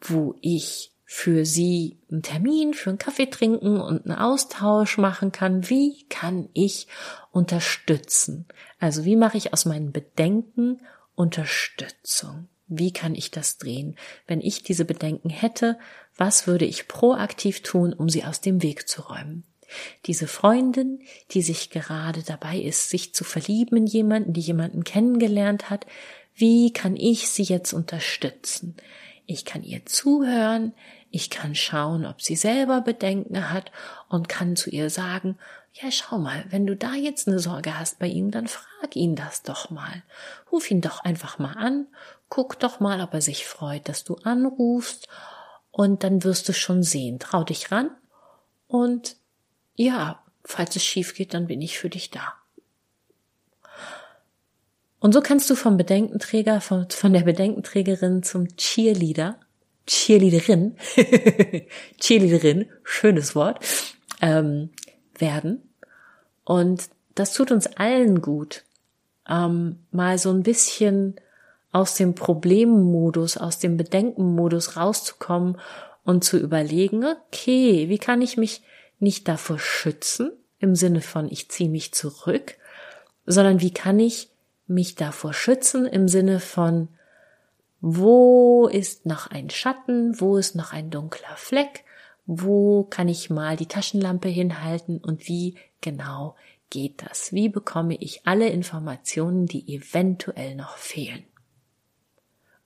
wo 0.00 0.34
ich 0.42 0.92
für 1.10 1.46
sie 1.46 1.96
einen 2.10 2.22
Termin 2.22 2.74
für 2.74 2.90
einen 2.90 2.98
Kaffee 2.98 3.30
trinken 3.30 3.80
und 3.80 4.04
einen 4.04 4.18
Austausch 4.18 4.98
machen 4.98 5.32
kann? 5.32 5.70
Wie 5.70 6.04
kann 6.10 6.50
ich 6.52 6.86
unterstützen? 7.32 8.46
Also 8.78 9.06
wie 9.06 9.16
mache 9.16 9.38
ich 9.38 9.54
aus 9.54 9.64
meinen 9.64 9.90
Bedenken 9.90 10.82
Unterstützung? 11.14 12.48
Wie 12.66 12.92
kann 12.92 13.14
ich 13.14 13.30
das 13.30 13.56
drehen? 13.56 13.96
Wenn 14.26 14.42
ich 14.42 14.62
diese 14.62 14.84
Bedenken 14.84 15.30
hätte, 15.30 15.78
was 16.18 16.46
würde 16.46 16.66
ich 16.66 16.88
proaktiv 16.88 17.62
tun, 17.62 17.94
um 17.94 18.10
sie 18.10 18.24
aus 18.24 18.42
dem 18.42 18.62
Weg 18.62 18.88
zu 18.88 19.02
räumen? 19.02 19.44
Diese 20.06 20.26
Freundin, 20.26 21.00
die 21.30 21.42
sich 21.42 21.70
gerade 21.70 22.22
dabei 22.22 22.58
ist, 22.58 22.90
sich 22.90 23.14
zu 23.14 23.24
verlieben 23.24 23.76
in 23.76 23.86
jemanden, 23.86 24.32
die 24.32 24.40
jemanden 24.40 24.84
kennengelernt 24.84 25.70
hat, 25.70 25.86
wie 26.34 26.72
kann 26.72 26.96
ich 26.96 27.28
sie 27.28 27.42
jetzt 27.42 27.72
unterstützen? 27.72 28.76
Ich 29.26 29.44
kann 29.44 29.62
ihr 29.62 29.84
zuhören, 29.86 30.72
ich 31.10 31.30
kann 31.30 31.54
schauen, 31.54 32.06
ob 32.06 32.22
sie 32.22 32.36
selber 32.36 32.80
Bedenken 32.80 33.50
hat 33.50 33.72
und 34.08 34.28
kann 34.28 34.56
zu 34.56 34.70
ihr 34.70 34.90
sagen, 34.90 35.38
ja, 35.72 35.90
schau 35.90 36.18
mal, 36.18 36.44
wenn 36.50 36.66
du 36.66 36.74
da 36.74 36.94
jetzt 36.94 37.28
eine 37.28 37.38
Sorge 37.38 37.78
hast 37.78 37.98
bei 37.98 38.06
ihm, 38.06 38.30
dann 38.30 38.48
frag 38.48 38.96
ihn 38.96 39.14
das 39.16 39.42
doch 39.42 39.70
mal. 39.70 40.02
Ruf 40.50 40.70
ihn 40.70 40.80
doch 40.80 41.04
einfach 41.04 41.38
mal 41.38 41.52
an, 41.52 41.86
guck 42.28 42.58
doch 42.58 42.80
mal, 42.80 43.00
ob 43.00 43.14
er 43.14 43.20
sich 43.20 43.46
freut, 43.46 43.88
dass 43.88 44.04
du 44.04 44.16
anrufst 44.16 45.08
und 45.78 46.02
dann 46.02 46.24
wirst 46.24 46.48
du 46.48 46.52
schon 46.52 46.82
sehen. 46.82 47.20
Trau 47.20 47.44
dich 47.44 47.70
ran 47.70 47.92
und 48.66 49.16
ja, 49.76 50.20
falls 50.42 50.74
es 50.74 50.84
schief 50.84 51.14
geht, 51.14 51.34
dann 51.34 51.46
bin 51.46 51.62
ich 51.62 51.78
für 51.78 51.88
dich 51.88 52.10
da. 52.10 52.34
Und 54.98 55.12
so 55.12 55.20
kannst 55.20 55.48
du 55.48 55.54
vom 55.54 55.76
Bedenkenträger, 55.76 56.60
von, 56.60 56.90
von 56.90 57.12
der 57.12 57.20
Bedenkenträgerin 57.20 58.24
zum 58.24 58.56
Cheerleader, 58.56 59.38
Cheerleaderin, 59.86 60.76
Cheerleaderin, 62.00 62.68
schönes 62.82 63.36
Wort, 63.36 63.64
ähm, 64.20 64.70
werden. 65.16 65.62
Und 66.42 66.88
das 67.14 67.34
tut 67.34 67.52
uns 67.52 67.68
allen 67.68 68.20
gut, 68.20 68.64
ähm, 69.28 69.78
mal 69.92 70.18
so 70.18 70.30
ein 70.30 70.42
bisschen 70.42 71.20
aus 71.72 71.94
dem 71.94 72.14
Problemmodus, 72.14 73.36
aus 73.36 73.58
dem 73.58 73.76
Bedenkenmodus 73.76 74.76
rauszukommen 74.76 75.58
und 76.04 76.24
zu 76.24 76.38
überlegen, 76.38 77.04
okay, 77.04 77.88
wie 77.88 77.98
kann 77.98 78.22
ich 78.22 78.36
mich 78.36 78.62
nicht 78.98 79.28
davor 79.28 79.58
schützen, 79.58 80.32
im 80.58 80.74
Sinne 80.74 81.00
von 81.00 81.30
ich 81.30 81.50
ziehe 81.50 81.68
mich 81.68 81.92
zurück, 81.92 82.56
sondern 83.26 83.60
wie 83.60 83.72
kann 83.72 84.00
ich 84.00 84.30
mich 84.66 84.94
davor 84.94 85.32
schützen 85.32 85.86
im 85.86 86.08
Sinne 86.08 86.40
von 86.40 86.88
wo 87.80 88.66
ist 88.66 89.06
noch 89.06 89.28
ein 89.28 89.50
Schatten, 89.50 90.20
wo 90.20 90.36
ist 90.36 90.56
noch 90.56 90.72
ein 90.72 90.90
dunkler 90.90 91.36
Fleck, 91.36 91.84
wo 92.26 92.84
kann 92.84 93.08
ich 93.08 93.30
mal 93.30 93.56
die 93.56 93.66
Taschenlampe 93.66 94.28
hinhalten 94.28 94.98
und 94.98 95.28
wie 95.28 95.54
genau 95.80 96.34
geht 96.70 97.02
das? 97.08 97.32
Wie 97.32 97.48
bekomme 97.48 97.94
ich 97.94 98.26
alle 98.26 98.48
Informationen, 98.48 99.46
die 99.46 99.74
eventuell 99.74 100.56
noch 100.56 100.76
fehlen? 100.76 101.24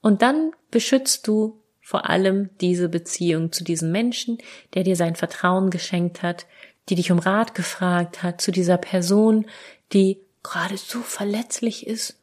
Und 0.02 0.20
dann 0.20 0.52
beschützt 0.70 1.26
du 1.26 1.58
vor 1.80 2.10
allem 2.10 2.50
diese 2.60 2.88
Beziehung 2.88 3.52
zu 3.52 3.64
diesem 3.64 3.90
Menschen, 3.90 4.38
der 4.74 4.82
dir 4.82 4.96
sein 4.96 5.16
Vertrauen 5.16 5.70
geschenkt 5.70 6.22
hat, 6.22 6.46
die 6.88 6.96
dich 6.96 7.10
um 7.10 7.18
Rat 7.18 7.54
gefragt 7.54 8.22
hat, 8.22 8.40
zu 8.40 8.50
dieser 8.52 8.76
Person, 8.76 9.46
die 9.92 10.20
gerade 10.42 10.76
so 10.76 11.00
verletzlich 11.00 11.86
ist 11.86 12.20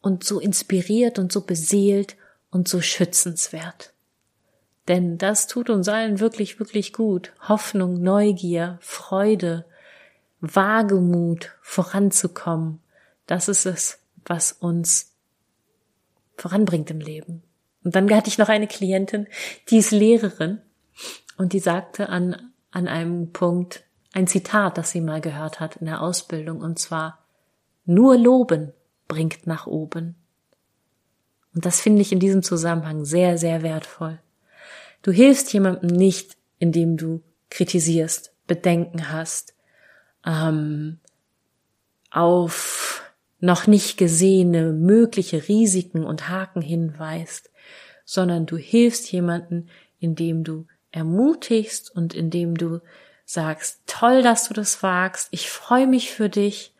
und 0.00 0.24
so 0.24 0.40
inspiriert 0.40 1.18
und 1.18 1.32
so 1.32 1.42
beseelt 1.42 2.16
und 2.50 2.68
so 2.68 2.80
schützenswert. 2.80 3.92
Denn 4.88 5.16
das 5.16 5.46
tut 5.46 5.70
uns 5.70 5.88
allen 5.88 6.18
wirklich, 6.18 6.58
wirklich 6.58 6.92
gut. 6.92 7.32
Hoffnung, 7.48 8.02
Neugier, 8.02 8.78
Freude, 8.80 9.64
Wagemut, 10.40 11.52
voranzukommen. 11.60 12.80
Das 13.26 13.48
ist 13.48 13.64
es, 13.64 14.00
was 14.24 14.50
uns 14.52 15.11
voranbringt 16.42 16.90
im 16.90 17.00
Leben. 17.00 17.42
Und 17.84 17.94
dann 17.94 18.12
hatte 18.12 18.28
ich 18.28 18.38
noch 18.38 18.48
eine 18.48 18.66
Klientin, 18.66 19.28
die 19.70 19.78
ist 19.78 19.92
Lehrerin 19.92 20.60
und 21.36 21.52
die 21.52 21.60
sagte 21.60 22.08
an, 22.08 22.52
an 22.70 22.88
einem 22.88 23.32
Punkt 23.32 23.84
ein 24.12 24.26
Zitat, 24.26 24.76
das 24.76 24.90
sie 24.90 25.00
mal 25.00 25.20
gehört 25.20 25.60
hat 25.60 25.76
in 25.76 25.86
der 25.86 26.02
Ausbildung 26.02 26.60
und 26.60 26.78
zwar, 26.78 27.20
nur 27.84 28.16
loben 28.16 28.72
bringt 29.08 29.46
nach 29.46 29.66
oben. 29.66 30.16
Und 31.54 31.64
das 31.64 31.80
finde 31.80 32.02
ich 32.02 32.12
in 32.12 32.20
diesem 32.20 32.42
Zusammenhang 32.42 33.04
sehr, 33.04 33.38
sehr 33.38 33.62
wertvoll. 33.62 34.18
Du 35.02 35.12
hilfst 35.12 35.52
jemandem 35.52 35.90
nicht, 35.90 36.36
indem 36.58 36.96
du 36.96 37.22
kritisierst, 37.50 38.32
Bedenken 38.46 39.10
hast, 39.10 39.54
ähm, 40.24 40.98
auf 42.10 42.91
noch 43.42 43.66
nicht 43.66 43.98
gesehene 43.98 44.72
mögliche 44.72 45.48
Risiken 45.48 46.04
und 46.04 46.28
Haken 46.28 46.62
hinweist, 46.62 47.50
sondern 48.04 48.46
du 48.46 48.56
hilfst 48.56 49.10
jemanden, 49.10 49.68
indem 49.98 50.44
du 50.44 50.66
ermutigst 50.92 51.94
und 51.94 52.14
indem 52.14 52.56
du 52.56 52.80
sagst, 53.24 53.80
toll, 53.86 54.22
dass 54.22 54.46
du 54.46 54.54
das 54.54 54.82
wagst, 54.84 55.26
ich 55.32 55.50
freue 55.50 55.88
mich 55.88 56.12
für 56.12 56.28
dich 56.28 56.72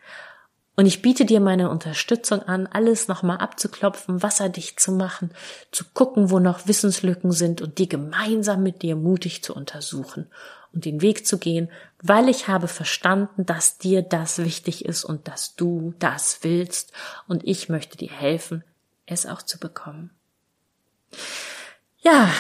und 0.77 0.87
ich 0.87 1.03
biete 1.03 1.25
dir 1.25 1.41
meine 1.41 1.69
Unterstützung 1.69 2.43
an, 2.43 2.69
alles 2.69 3.09
nochmal 3.09 3.39
abzuklopfen, 3.39 4.23
wasserdicht 4.23 4.79
zu 4.79 4.93
machen, 4.93 5.33
zu 5.73 5.85
gucken, 5.93 6.31
wo 6.31 6.39
noch 6.39 6.69
Wissenslücken 6.69 7.33
sind 7.33 7.61
und 7.61 7.79
die 7.79 7.89
gemeinsam 7.89 8.63
mit 8.63 8.83
dir 8.83 8.95
mutig 8.95 9.43
zu 9.43 9.53
untersuchen 9.53 10.31
und 10.73 10.85
den 10.85 11.01
Weg 11.03 11.27
zu 11.27 11.39
gehen, 11.39 11.71
weil 12.03 12.29
ich 12.29 12.49
habe 12.49 12.69
verstanden, 12.69 13.47
dass 13.47 13.79
dir 13.79 14.03
das 14.03 14.39
wichtig 14.39 14.85
ist 14.85 15.05
und 15.05 15.29
dass 15.29 15.55
du 15.55 15.95
das 15.99 16.39
willst 16.43 16.93
und 17.29 17.47
ich 17.47 17.69
möchte 17.69 17.97
dir 17.97 18.11
helfen, 18.11 18.65
es 19.07 19.27
auch 19.27 19.43
zu 19.43 19.59
bekommen. 19.59 20.11
Ja, 22.01 22.31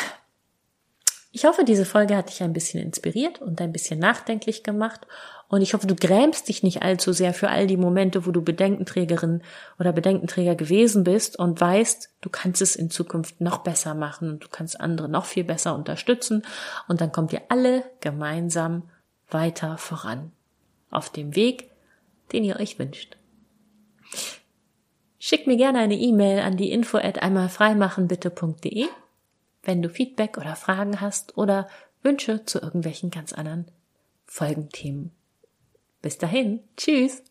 Ich 1.35 1.47
hoffe, 1.47 1.65
diese 1.65 1.87
Folge 1.87 2.15
hat 2.15 2.29
dich 2.29 2.43
ein 2.43 2.53
bisschen 2.53 2.83
inspiriert 2.83 3.41
und 3.41 3.59
ein 3.63 3.73
bisschen 3.73 3.99
nachdenklich 3.99 4.63
gemacht. 4.63 5.01
Und 5.49 5.63
ich 5.63 5.73
hoffe, 5.73 5.87
du 5.87 5.97
grämst 5.97 6.49
dich 6.49 6.63
nicht 6.63 6.83
allzu 6.83 7.15
sehr 7.15 7.33
für 7.33 7.49
all 7.49 7.67
die 7.67 7.79
Momente, 7.79 8.27
wo 8.27 8.33
du 8.33 8.43
Bedenkenträgerin 8.43 9.43
oder 9.79 9.93
Bedenkenträger 9.93 10.55
gewesen 10.55 11.05
bist 11.05 11.39
und 11.39 11.59
weißt, 11.59 12.11
du 12.21 12.29
kannst 12.29 12.61
es 12.61 12.77
in 12.77 12.91
Zukunft 12.91 13.41
noch 13.41 13.59
besser 13.59 13.95
machen 13.95 14.29
und 14.29 14.45
du 14.45 14.49
kannst 14.51 14.79
andere 14.79 15.09
noch 15.09 15.25
viel 15.25 15.45
besser 15.45 15.75
unterstützen. 15.75 16.43
Und 16.87 17.01
dann 17.01 17.13
kommt 17.13 17.33
ihr 17.33 17.41
alle 17.49 17.83
gemeinsam 18.01 18.83
weiter 19.31 19.79
voran. 19.79 20.33
Auf 20.91 21.09
dem 21.09 21.35
Weg, 21.35 21.71
den 22.33 22.45
ihr 22.45 22.61
euch 22.61 22.79
wünscht. 22.79 23.17
Schick 25.19 25.47
mir 25.47 25.57
gerne 25.57 25.79
eine 25.79 25.95
E-Mail 25.95 26.41
an 26.41 26.59
die 26.59 26.73
info 26.73 26.99
at 26.99 27.23
einmalfreimachenbitte.de 27.23 28.87
wenn 29.63 29.83
du 29.83 29.89
Feedback 29.89 30.39
oder 30.39 30.57
Fragen 30.57 31.01
hast 31.01 31.37
oder 31.37 31.69
Wünsche 32.03 32.45
zu 32.45 32.61
irgendwelchen 32.61 33.11
ganz 33.11 33.33
anderen 33.33 33.67
Folgenthemen. 34.27 35.13
Bis 36.01 36.19
dahin, 36.19 36.61
tschüss! 36.77 37.23